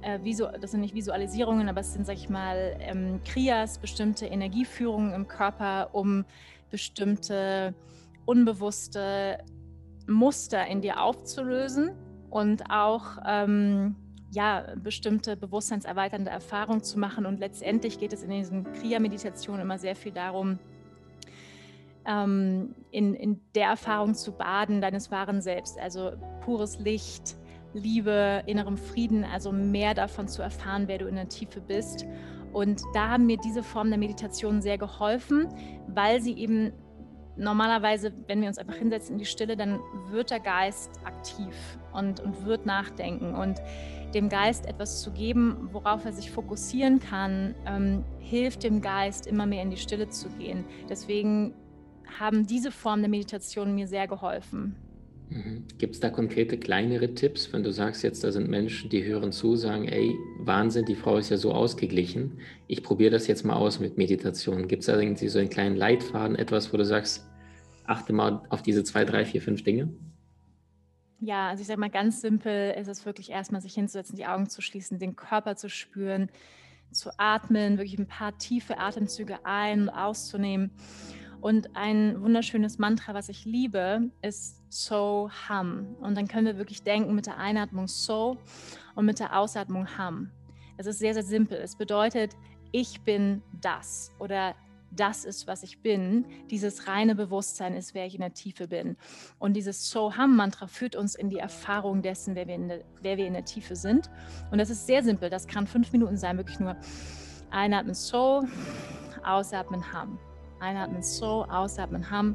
[0.02, 0.18] äh,
[0.60, 5.26] das sind nicht Visualisierungen, aber es sind, sag ich mal, ähm, Kriyas, bestimmte Energieführungen im
[5.26, 6.24] Körper, um
[6.70, 7.74] bestimmte
[8.24, 9.38] unbewusste
[10.06, 11.90] Muster in dir aufzulösen
[12.30, 13.96] und auch ähm,
[14.30, 17.26] ja, bestimmte bewusstseinserweiternde Erfahrungen zu machen.
[17.26, 20.58] Und letztendlich geht es in diesen Kriya-Meditationen immer sehr viel darum,
[22.06, 27.36] ähm, in, in der Erfahrung zu baden deines wahren Selbst, also pures Licht,
[27.74, 32.06] Liebe, innerem Frieden, also mehr davon zu erfahren, wer du in der Tiefe bist.
[32.52, 35.48] Und da haben mir diese Form der Meditation sehr geholfen,
[35.86, 36.72] weil sie eben
[37.38, 41.54] normalerweise, wenn wir uns einfach hinsetzen in die Stille, dann wird der Geist aktiv
[41.92, 43.34] und, und wird nachdenken.
[43.34, 43.60] Und
[44.14, 49.46] dem Geist etwas zu geben, worauf er sich fokussieren kann, ähm, hilft dem Geist immer
[49.46, 50.64] mehr in die Stille zu gehen.
[50.88, 51.54] Deswegen
[52.18, 54.76] haben diese Formen der Meditation mir sehr geholfen.
[55.30, 55.64] Mhm.
[55.76, 59.32] Gibt es da konkrete kleinere Tipps, wenn du sagst, jetzt da sind Menschen, die hören
[59.32, 63.56] zu, sagen, ey, Wahnsinn, die Frau ist ja so ausgeglichen, ich probiere das jetzt mal
[63.56, 64.68] aus mit Meditation.
[64.68, 67.26] Gibt es da irgendwie so einen kleinen Leitfaden, etwas, wo du sagst,
[67.84, 69.92] achte mal auf diese zwei, drei, vier, fünf Dinge?
[71.20, 74.48] Ja, also ich sage mal ganz simpel ist es wirklich erstmal sich hinzusetzen, die Augen
[74.48, 76.30] zu schließen, den Körper zu spüren,
[76.92, 80.70] zu atmen, wirklich ein paar tiefe Atemzüge ein- und auszunehmen
[81.40, 85.96] und ein wunderschönes Mantra, was ich liebe, ist So Hum.
[86.00, 88.38] Und dann können wir wirklich denken mit der Einatmung So
[88.94, 90.30] und mit der Ausatmung Hum.
[90.76, 91.58] Es ist sehr, sehr simpel.
[91.58, 92.36] Es bedeutet,
[92.70, 94.54] ich bin das oder
[94.90, 96.24] das ist, was ich bin.
[96.50, 98.96] Dieses reine Bewusstsein ist, wer ich in der Tiefe bin.
[99.38, 103.26] Und dieses So-Ham-Mantra führt uns in die Erfahrung dessen, wer wir, in der, wer wir
[103.26, 104.10] in der Tiefe sind.
[104.50, 105.30] Und das ist sehr simpel.
[105.30, 106.76] Das kann fünf Minuten sein, wirklich nur
[107.50, 108.44] einatmen So,
[109.24, 110.18] ausatmen Ham.
[110.60, 112.34] Einatmen so, ausatmen Hum.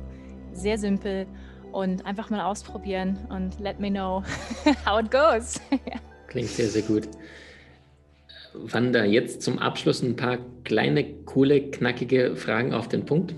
[0.53, 1.27] Sehr simpel
[1.73, 4.23] und einfach mal ausprobieren und let me know
[4.85, 5.59] how it goes.
[6.27, 7.09] Klingt sehr, sehr gut.
[8.53, 13.33] Wanda, jetzt zum Abschluss ein paar kleine, coole, knackige Fragen auf den Punkt.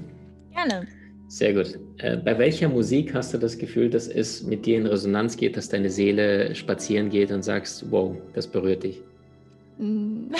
[0.53, 0.87] Gerne.
[1.27, 1.79] Sehr gut.
[1.97, 5.57] Äh, bei welcher Musik hast du das Gefühl, dass es mit dir in Resonanz geht,
[5.57, 9.01] dass deine Seele spazieren geht und sagst, wow, das berührt dich?
[9.77, 10.27] Mm.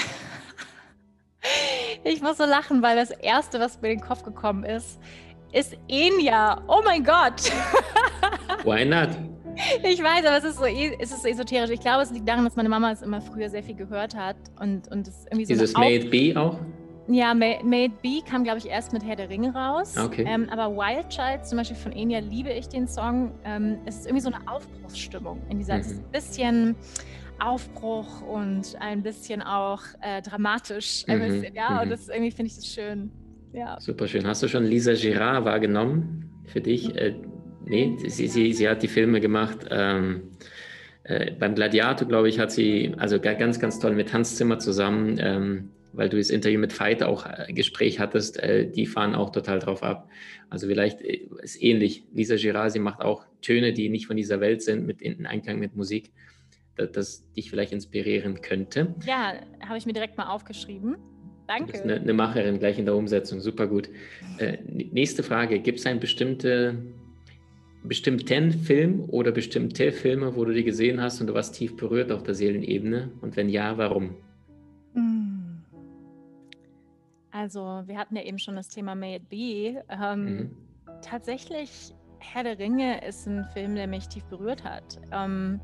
[2.08, 5.00] Ich muss so lachen, weil das Erste, was mir in den Kopf gekommen ist,
[5.56, 6.62] ist Enya.
[6.68, 7.52] Oh mein Gott.
[8.66, 9.10] Why not?
[9.84, 11.70] Ich weiß, aber es ist, so, e, es ist so esoterisch.
[11.70, 14.36] Ich glaube, es liegt daran, dass meine Mama es immer früher sehr viel gehört hat.
[14.60, 16.60] Und, und es irgendwie so Dieses May It Be auch?
[17.08, 19.96] Ja, May, May It Be kam, glaube ich, erst mit Herr der Ringe raus.
[19.98, 20.26] Okay.
[20.28, 23.32] Ähm, aber Wild Child, zum Beispiel von Enya, liebe ich den Song.
[23.46, 25.76] Ähm, es ist irgendwie so eine Aufbruchsstimmung in dieser.
[25.76, 25.80] Mhm.
[25.80, 26.76] Es ist ein bisschen
[27.40, 31.06] Aufbruch und ein bisschen auch äh, dramatisch.
[31.08, 31.80] Mhm, bisschen, ja, mhm.
[31.80, 33.12] und das irgendwie finde ich das schön.
[33.56, 33.80] Ja.
[33.80, 34.28] Super schön.
[34.28, 36.90] Hast du schon Lisa Girard wahrgenommen für dich?
[36.90, 36.98] Mhm.
[36.98, 37.14] Äh,
[37.66, 39.60] nee, sie, sie, sie hat die Filme gemacht.
[39.70, 40.32] Ähm,
[41.04, 45.18] äh, beim Gladiator, glaube ich, hat sie, also ganz, ganz toll mit Hans Zimmer zusammen,
[45.20, 49.32] ähm, weil du das Interview mit Veit auch äh, Gespräch hattest, äh, die fahren auch
[49.32, 50.10] total drauf ab.
[50.50, 52.04] Also vielleicht äh, ist ähnlich.
[52.14, 55.60] Lisa Girard, sie macht auch Töne, die nicht von dieser Welt sind, mit in Einklang
[55.60, 56.12] mit Musik.
[56.76, 58.94] das dich vielleicht inspirieren könnte?
[59.06, 60.98] Ja, habe ich mir direkt mal aufgeschrieben.
[61.48, 61.66] Danke.
[61.66, 63.90] Du bist eine, eine Macherin gleich in der Umsetzung, super gut.
[64.38, 66.78] Äh, nächste Frage: Gibt es einen bestimmte,
[67.84, 72.12] bestimmten Film oder bestimmte Filme, wo du die gesehen hast und du warst tief berührt
[72.12, 73.12] auf der Seelenebene?
[73.22, 74.16] Und wenn ja, warum?
[74.94, 75.64] Hm.
[77.32, 79.84] Also, wir hatten ja eben schon das Thema May It Be.
[79.90, 80.52] Ähm, mhm.
[81.02, 85.00] Tatsächlich, Herr der Ringe ist ein Film, der mich tief berührt hat.
[85.12, 85.60] Ähm,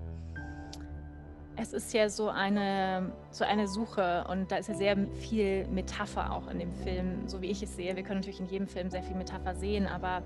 [1.61, 6.33] es ist ja so eine, so eine Suche und da ist ja sehr viel Metapher
[6.33, 7.95] auch in dem Film, so wie ich es sehe.
[7.95, 10.23] Wir können natürlich in jedem Film sehr viel Metapher sehen, aber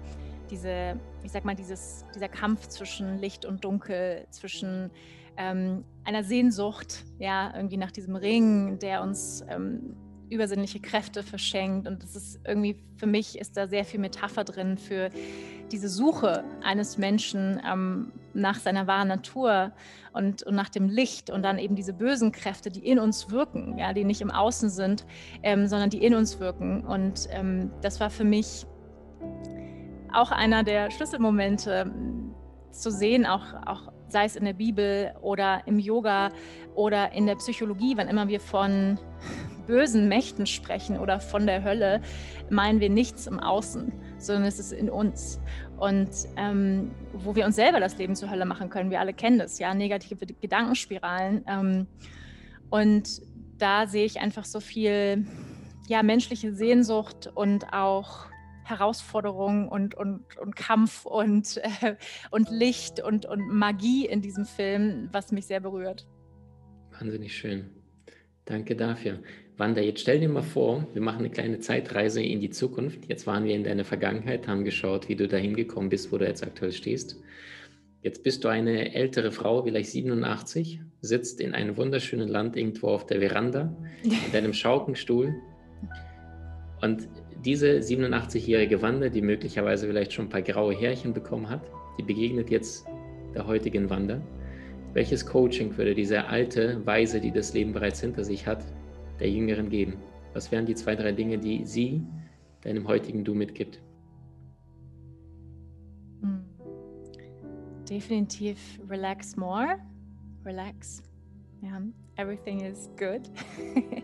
[0.49, 4.91] diese, ich sag mal, dieses, dieser Kampf zwischen Licht und Dunkel, zwischen
[5.37, 9.97] ähm, einer Sehnsucht, ja, irgendwie nach diesem Ring, der uns ähm,
[10.29, 11.87] übersinnliche Kräfte verschenkt.
[11.87, 15.09] Und das ist irgendwie, für mich ist da sehr viel Metapher drin für
[15.71, 19.71] diese Suche eines Menschen ähm, nach seiner wahren Natur
[20.13, 23.77] und, und, nach dem Licht und dann eben diese bösen Kräfte, die in uns wirken,
[23.77, 25.05] ja, die nicht im Außen sind,
[25.41, 26.85] ähm, sondern die in uns wirken.
[26.85, 28.65] Und ähm, das war für mich
[30.13, 32.33] auch einer der Schlüsselmomente ähm,
[32.71, 36.29] zu sehen, auch, auch sei es in der Bibel oder im Yoga
[36.75, 38.99] oder in der Psychologie, wann immer wir von
[39.67, 42.01] bösen Mächten sprechen oder von der Hölle,
[42.49, 45.39] meinen wir nichts im Außen, sondern es ist in uns.
[45.77, 49.39] Und ähm, wo wir uns selber das Leben zur Hölle machen können, wir alle kennen
[49.39, 51.43] das, ja, negative Gedankenspiralen.
[51.47, 51.87] Ähm,
[52.69, 53.21] und
[53.57, 55.25] da sehe ich einfach so viel
[55.87, 58.27] ja, menschliche Sehnsucht und auch
[58.63, 61.95] Herausforderung und, und, und Kampf und, äh,
[62.31, 66.07] und Licht und, und Magie in diesem Film, was mich sehr berührt.
[66.99, 67.69] Wahnsinnig schön.
[68.45, 69.19] Danke dafür.
[69.57, 73.07] Wanda, jetzt stell dir mal vor, wir machen eine kleine Zeitreise in die Zukunft.
[73.07, 76.25] Jetzt waren wir in deiner Vergangenheit, haben geschaut, wie du dahin gekommen bist, wo du
[76.25, 77.17] jetzt aktuell stehst.
[78.01, 83.05] Jetzt bist du eine ältere Frau, vielleicht 87, sitzt in einem wunderschönen Land irgendwo auf
[83.05, 85.33] der Veranda, in deinem Schaukenstuhl.
[86.81, 87.07] Und
[87.45, 91.61] diese 87-jährige Wanda, die möglicherweise vielleicht schon ein paar graue Härchen bekommen hat,
[91.97, 92.85] die begegnet jetzt
[93.33, 94.21] der heutigen Wanda.
[94.93, 98.65] Welches Coaching würde diese alte Weise, die das Leben bereits hinter sich hat,
[99.19, 99.97] der Jüngeren geben?
[100.33, 102.05] Was wären die zwei, drei Dinge, die sie
[102.61, 103.81] deinem heutigen Du mitgibt?
[106.21, 106.43] Hm.
[107.89, 109.77] Definitiv relax more.
[110.43, 111.01] Relax.
[111.61, 111.81] Ja,
[112.17, 113.21] everything is good.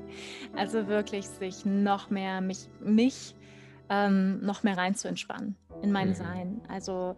[0.56, 3.36] also wirklich sich noch mehr, mich, mich
[3.89, 6.13] ähm, noch mehr rein zu entspannen in mein mhm.
[6.13, 6.62] Sein.
[6.67, 7.15] Also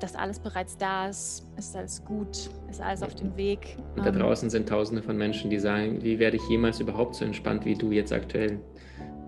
[0.00, 3.76] dass alles bereits da ist, ist alles gut, ist alles auf dem Weg.
[3.96, 7.16] Und da ähm, draußen sind tausende von Menschen, die sagen, wie werde ich jemals überhaupt
[7.16, 8.60] so entspannt wie du jetzt aktuell?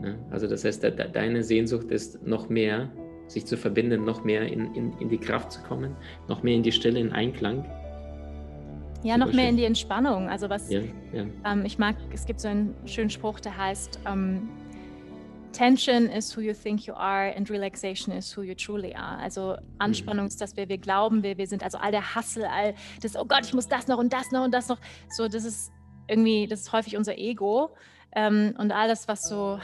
[0.00, 0.18] Ne?
[0.30, 2.88] Also das heißt, deine Sehnsucht ist noch mehr,
[3.26, 5.96] sich zu verbinden, noch mehr in, in, in die Kraft zu kommen,
[6.28, 7.64] noch mehr in die Stille, in Einklang.
[9.02, 10.28] Ja, noch mehr in die Entspannung.
[10.28, 10.80] Also was ja,
[11.12, 11.24] ja.
[11.46, 14.48] Ähm, ich mag, es gibt so einen schönen Spruch, der heißt, ähm,
[15.52, 19.18] Tension is who you think you are and relaxation is who you truly are.
[19.18, 20.28] Also Anspannung mhm.
[20.28, 21.62] ist das, wer wir glauben, wer wir sind.
[21.62, 24.44] Also all der Hassel, all das, oh Gott, ich muss das noch und das noch
[24.44, 24.78] und das noch.
[25.08, 25.72] So, das ist
[26.08, 27.74] irgendwie, das ist häufig unser Ego.
[28.12, 29.58] Ähm, und alles, was so,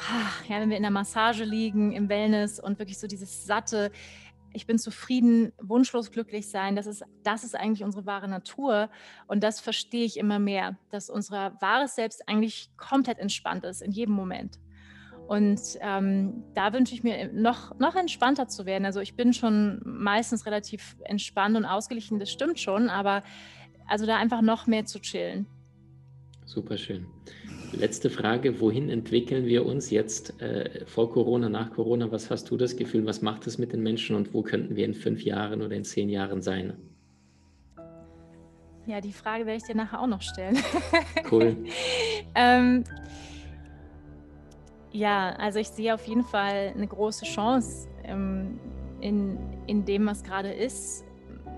[0.49, 3.91] ja, wenn wir in der Massage liegen, im Wellness und wirklich so dieses satte,
[4.53, 8.89] ich bin zufrieden, wunschlos glücklich sein, das ist, das ist eigentlich unsere wahre Natur.
[9.27, 13.93] Und das verstehe ich immer mehr, dass unser wahres Selbst eigentlich komplett entspannt ist in
[13.93, 14.59] jedem Moment.
[15.27, 18.85] Und ähm, da wünsche ich mir noch, noch entspannter zu werden.
[18.85, 23.23] Also ich bin schon meistens relativ entspannt und ausgeglichen, das stimmt schon, aber
[23.89, 25.47] also da einfach noch mehr zu chillen.
[26.45, 27.07] Super schön.
[27.73, 32.11] Letzte Frage, wohin entwickeln wir uns jetzt äh, vor Corona, nach Corona?
[32.13, 34.85] Was hast du das Gefühl, was macht es mit den Menschen und wo könnten wir
[34.85, 36.75] in fünf Jahren oder in zehn Jahren sein?
[38.87, 40.59] Ja, die Frage werde ich dir nachher auch noch stellen.
[41.31, 41.57] Cool.
[42.37, 42.85] ähm,
[44.97, 48.59] ja, also ich sehe auf jeden Fall eine große Chance ähm,
[49.01, 51.05] in, in dem, was gerade ist.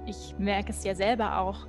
[0.07, 1.67] Ich merke es ja selber auch,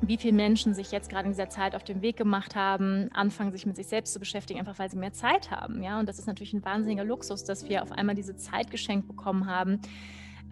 [0.00, 3.50] wie viele Menschen sich jetzt gerade in dieser Zeit auf den Weg gemacht haben, anfangen
[3.50, 5.82] sich mit sich selbst zu beschäftigen, einfach weil sie mehr Zeit haben.
[5.82, 9.08] Ja, und das ist natürlich ein wahnsinniger Luxus, dass wir auf einmal diese Zeit geschenkt
[9.08, 9.80] bekommen haben,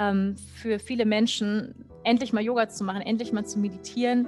[0.01, 4.27] ähm, für viele Menschen endlich mal Yoga zu machen, endlich mal zu meditieren.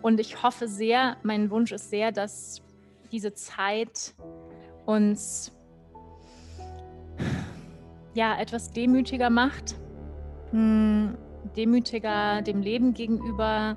[0.00, 2.62] Und ich hoffe sehr, mein Wunsch ist sehr, dass
[3.12, 4.14] diese Zeit
[4.86, 5.52] uns
[8.14, 9.74] ja etwas demütiger macht,
[10.50, 11.16] hm,
[11.56, 13.76] demütiger dem Leben gegenüber,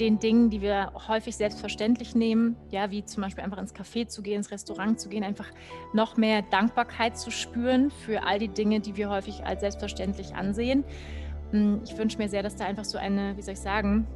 [0.00, 4.22] den Dingen, die wir häufig selbstverständlich nehmen, ja, wie zum Beispiel einfach ins Café zu
[4.22, 5.50] gehen, ins Restaurant zu gehen, einfach
[5.94, 10.84] noch mehr Dankbarkeit zu spüren für all die Dinge, die wir häufig als selbstverständlich ansehen.
[11.50, 14.06] Hm, ich wünsche mir sehr, dass da einfach so eine, wie soll ich sagen,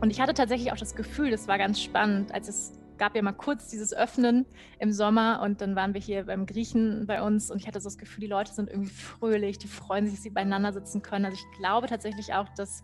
[0.00, 3.22] und ich hatte tatsächlich auch das Gefühl, das war ganz spannend, als es gab ja
[3.22, 4.46] mal kurz dieses Öffnen
[4.78, 7.86] im Sommer und dann waren wir hier beim Griechen bei uns und ich hatte so
[7.86, 11.24] das Gefühl, die Leute sind irgendwie fröhlich, die freuen sich, dass sie beieinander sitzen können.
[11.24, 12.82] Also ich glaube tatsächlich auch, dass,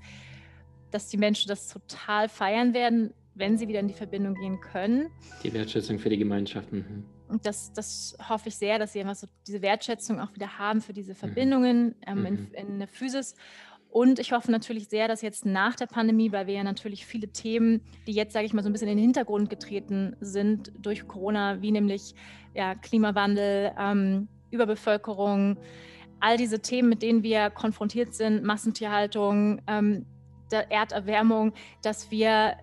[0.90, 5.10] dass die Menschen das total feiern werden, wenn sie wieder in die Verbindung gehen können.
[5.42, 6.72] Die Wertschätzung für die Gemeinschaft.
[6.72, 7.04] Mhm.
[7.28, 10.82] Und das, das hoffe ich sehr, dass sie einfach so diese Wertschätzung auch wieder haben
[10.82, 11.16] für diese mhm.
[11.16, 12.26] Verbindungen ähm, mhm.
[12.26, 13.34] in, in der Physis.
[13.92, 17.28] Und ich hoffe natürlich sehr, dass jetzt nach der Pandemie, weil wir ja natürlich viele
[17.28, 21.06] Themen, die jetzt, sage ich mal, so ein bisschen in den Hintergrund getreten sind durch
[21.06, 22.14] Corona, wie nämlich
[22.54, 25.58] ja, Klimawandel, ähm, Überbevölkerung,
[26.20, 30.06] all diese Themen, mit denen wir konfrontiert sind, Massentierhaltung, ähm,
[30.70, 32.56] Erderwärmung, dass wir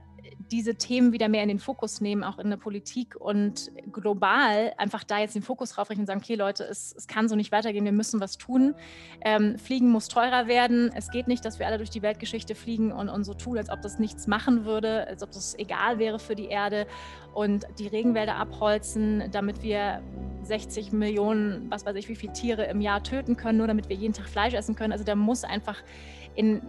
[0.51, 5.03] diese Themen wieder mehr in den Fokus nehmen, auch in der Politik und global einfach
[5.03, 7.51] da jetzt den Fokus drauf richten und sagen, okay Leute, es, es kann so nicht
[7.51, 8.75] weitergehen, wir müssen was tun.
[9.21, 10.91] Ähm, fliegen muss teurer werden.
[10.95, 13.69] Es geht nicht, dass wir alle durch die Weltgeschichte fliegen und, und so tun, als
[13.69, 16.87] ob das nichts machen würde, als ob das egal wäre für die Erde
[17.33, 20.01] und die Regenwälder abholzen, damit wir
[20.43, 23.95] 60 Millionen, was weiß ich, wie viele Tiere im Jahr töten können, nur damit wir
[23.95, 24.91] jeden Tag Fleisch essen können.
[24.91, 25.83] Also da muss einfach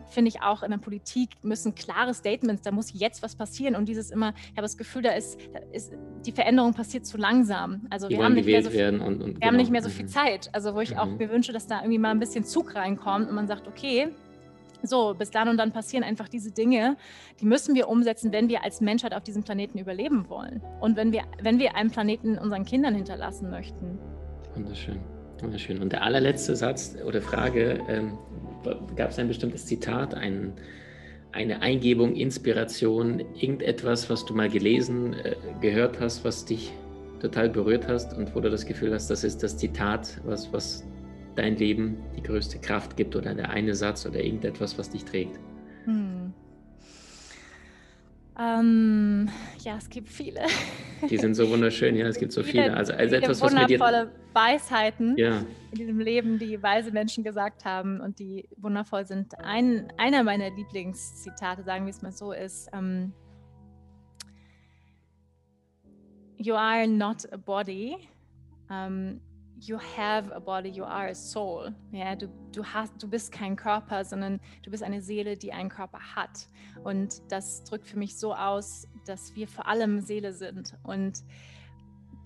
[0.09, 3.89] finde ich auch in der Politik müssen klare Statements, da muss jetzt was passieren und
[3.89, 5.93] dieses immer, ich habe das Gefühl, da ist, da ist
[6.27, 7.87] die Veränderung passiert zu langsam.
[7.91, 9.47] Also wir haben, nicht mehr, so viel, und, und wir genau.
[9.47, 10.51] haben nicht mehr so viel Zeit.
[10.53, 10.99] Also wo ich mhm.
[10.99, 14.09] auch mir wünsche, dass da irgendwie mal ein bisschen Zug reinkommt und man sagt, okay,
[14.83, 16.97] so, bis dann und dann passieren einfach diese Dinge,
[17.41, 20.63] die müssen wir umsetzen, wenn wir als Menschheit auf diesem Planeten überleben wollen.
[20.81, 23.99] Und wenn wir, wenn wir einen Planeten unseren Kindern hinterlassen möchten.
[24.55, 25.01] Wunderschön.
[25.41, 25.81] Wunderschön.
[25.81, 28.19] Und der allerletzte Satz oder Frage, ähm,
[28.97, 30.53] gab es ein bestimmtes Zitat, ein,
[31.33, 36.73] eine Eingebung, Inspiration, irgendetwas, was du mal gelesen, äh, gehört hast, was dich
[37.21, 40.85] total berührt hast und wo du das Gefühl hast, das ist das Zitat, was, was
[41.37, 45.39] dein Leben die größte Kraft gibt oder der eine Satz oder irgendetwas, was dich trägt?
[45.85, 46.20] Hm.
[48.41, 49.29] Ähm,
[49.59, 50.41] ja, es gibt viele.
[51.11, 52.75] Die sind so wunderschön, ja, es gibt so viele.
[52.75, 55.45] Also, also viele etwas, was wundervolle Weisheiten ja.
[55.73, 59.39] in diesem Leben, die weise Menschen gesagt haben und die wundervoll sind.
[59.39, 63.13] Ein, einer meiner Lieblingszitate, sagen wir es mal so, ist: ähm,
[66.39, 67.97] You are not a body.
[68.71, 69.21] Um,
[69.61, 71.73] you have a body, you are a soul.
[71.93, 75.69] Ja, du, du, hast, du bist kein Körper, sondern du bist eine Seele, die einen
[75.69, 76.49] Körper hat.
[76.83, 80.77] Und das drückt für mich so aus, dass wir vor allem Seele sind.
[80.83, 81.23] Und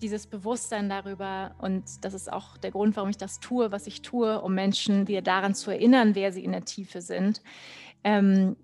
[0.01, 4.01] dieses Bewusstsein darüber, und das ist auch der Grund, warum ich das tue, was ich
[4.01, 7.41] tue, um Menschen wieder daran zu erinnern, wer sie in der Tiefe sind.
[8.03, 8.55] Ähm,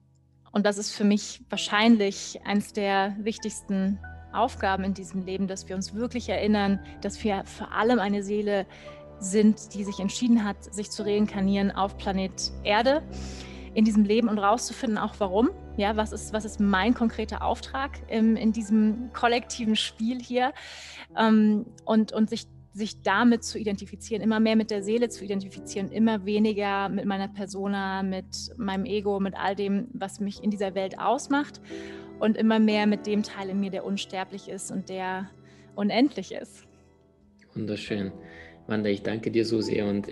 [0.51, 3.99] und das ist für mich wahrscheinlich eines der wichtigsten
[4.33, 8.65] Aufgaben in diesem Leben, dass wir uns wirklich erinnern, dass wir vor allem eine Seele
[9.19, 13.03] sind, die sich entschieden hat, sich zu reinkarnieren auf Planet Erde
[13.73, 15.49] in diesem Leben und rauszufinden, auch warum.
[15.77, 20.53] Ja, was ist, was ist mein konkreter Auftrag im, in diesem kollektiven Spiel hier?
[21.17, 25.91] Ähm, und, und sich, sich damit zu identifizieren, immer mehr mit der Seele zu identifizieren,
[25.91, 30.75] immer weniger mit meiner Persona, mit meinem Ego, mit all dem, was mich in dieser
[30.75, 31.61] Welt ausmacht
[32.21, 35.29] und immer mehr mit dem Teil in mir, der unsterblich ist und der
[35.75, 36.67] unendlich ist.
[37.55, 38.11] Wunderschön.
[38.67, 40.07] Wanda, ich danke dir so sehr und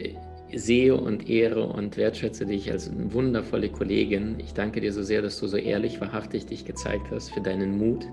[0.52, 4.40] sehe und ehre und wertschätze dich als eine wundervolle Kollegin.
[4.40, 7.78] Ich danke dir so sehr, dass du so ehrlich, wahrhaftig dich gezeigt hast, für deinen
[7.78, 8.08] Mut,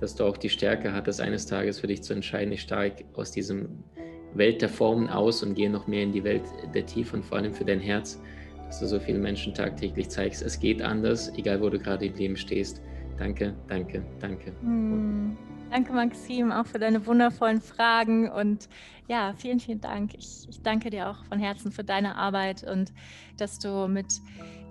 [0.00, 3.30] dass du auch die Stärke hattest, eines Tages für dich zu entscheiden, ich steige aus
[3.30, 3.84] diesem
[4.32, 6.42] Welt der Formen aus und gehe noch mehr in die Welt
[6.74, 8.20] der Tiefe und vor allem für dein Herz,
[8.66, 12.14] dass du so vielen Menschen tagtäglich zeigst, es geht anders, egal wo du gerade im
[12.14, 12.80] Leben stehst.
[13.18, 14.50] Danke, danke, danke.
[14.62, 15.36] Mm,
[15.70, 18.28] danke, Maxim, auch für deine wundervollen Fragen.
[18.28, 18.68] Und
[19.08, 20.14] ja, vielen, vielen Dank.
[20.14, 22.92] Ich, ich danke dir auch von Herzen für deine Arbeit und
[23.36, 24.20] dass du mit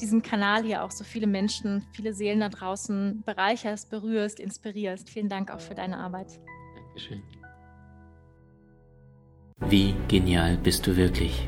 [0.02, 5.10] diesem Kanal hier auch so viele Menschen, viele Seelen da draußen bereicherst, berührst, inspirierst.
[5.10, 6.40] Vielen Dank auch für deine Arbeit.
[6.76, 7.22] Dankeschön.
[9.70, 11.48] Wie genial bist du wirklich?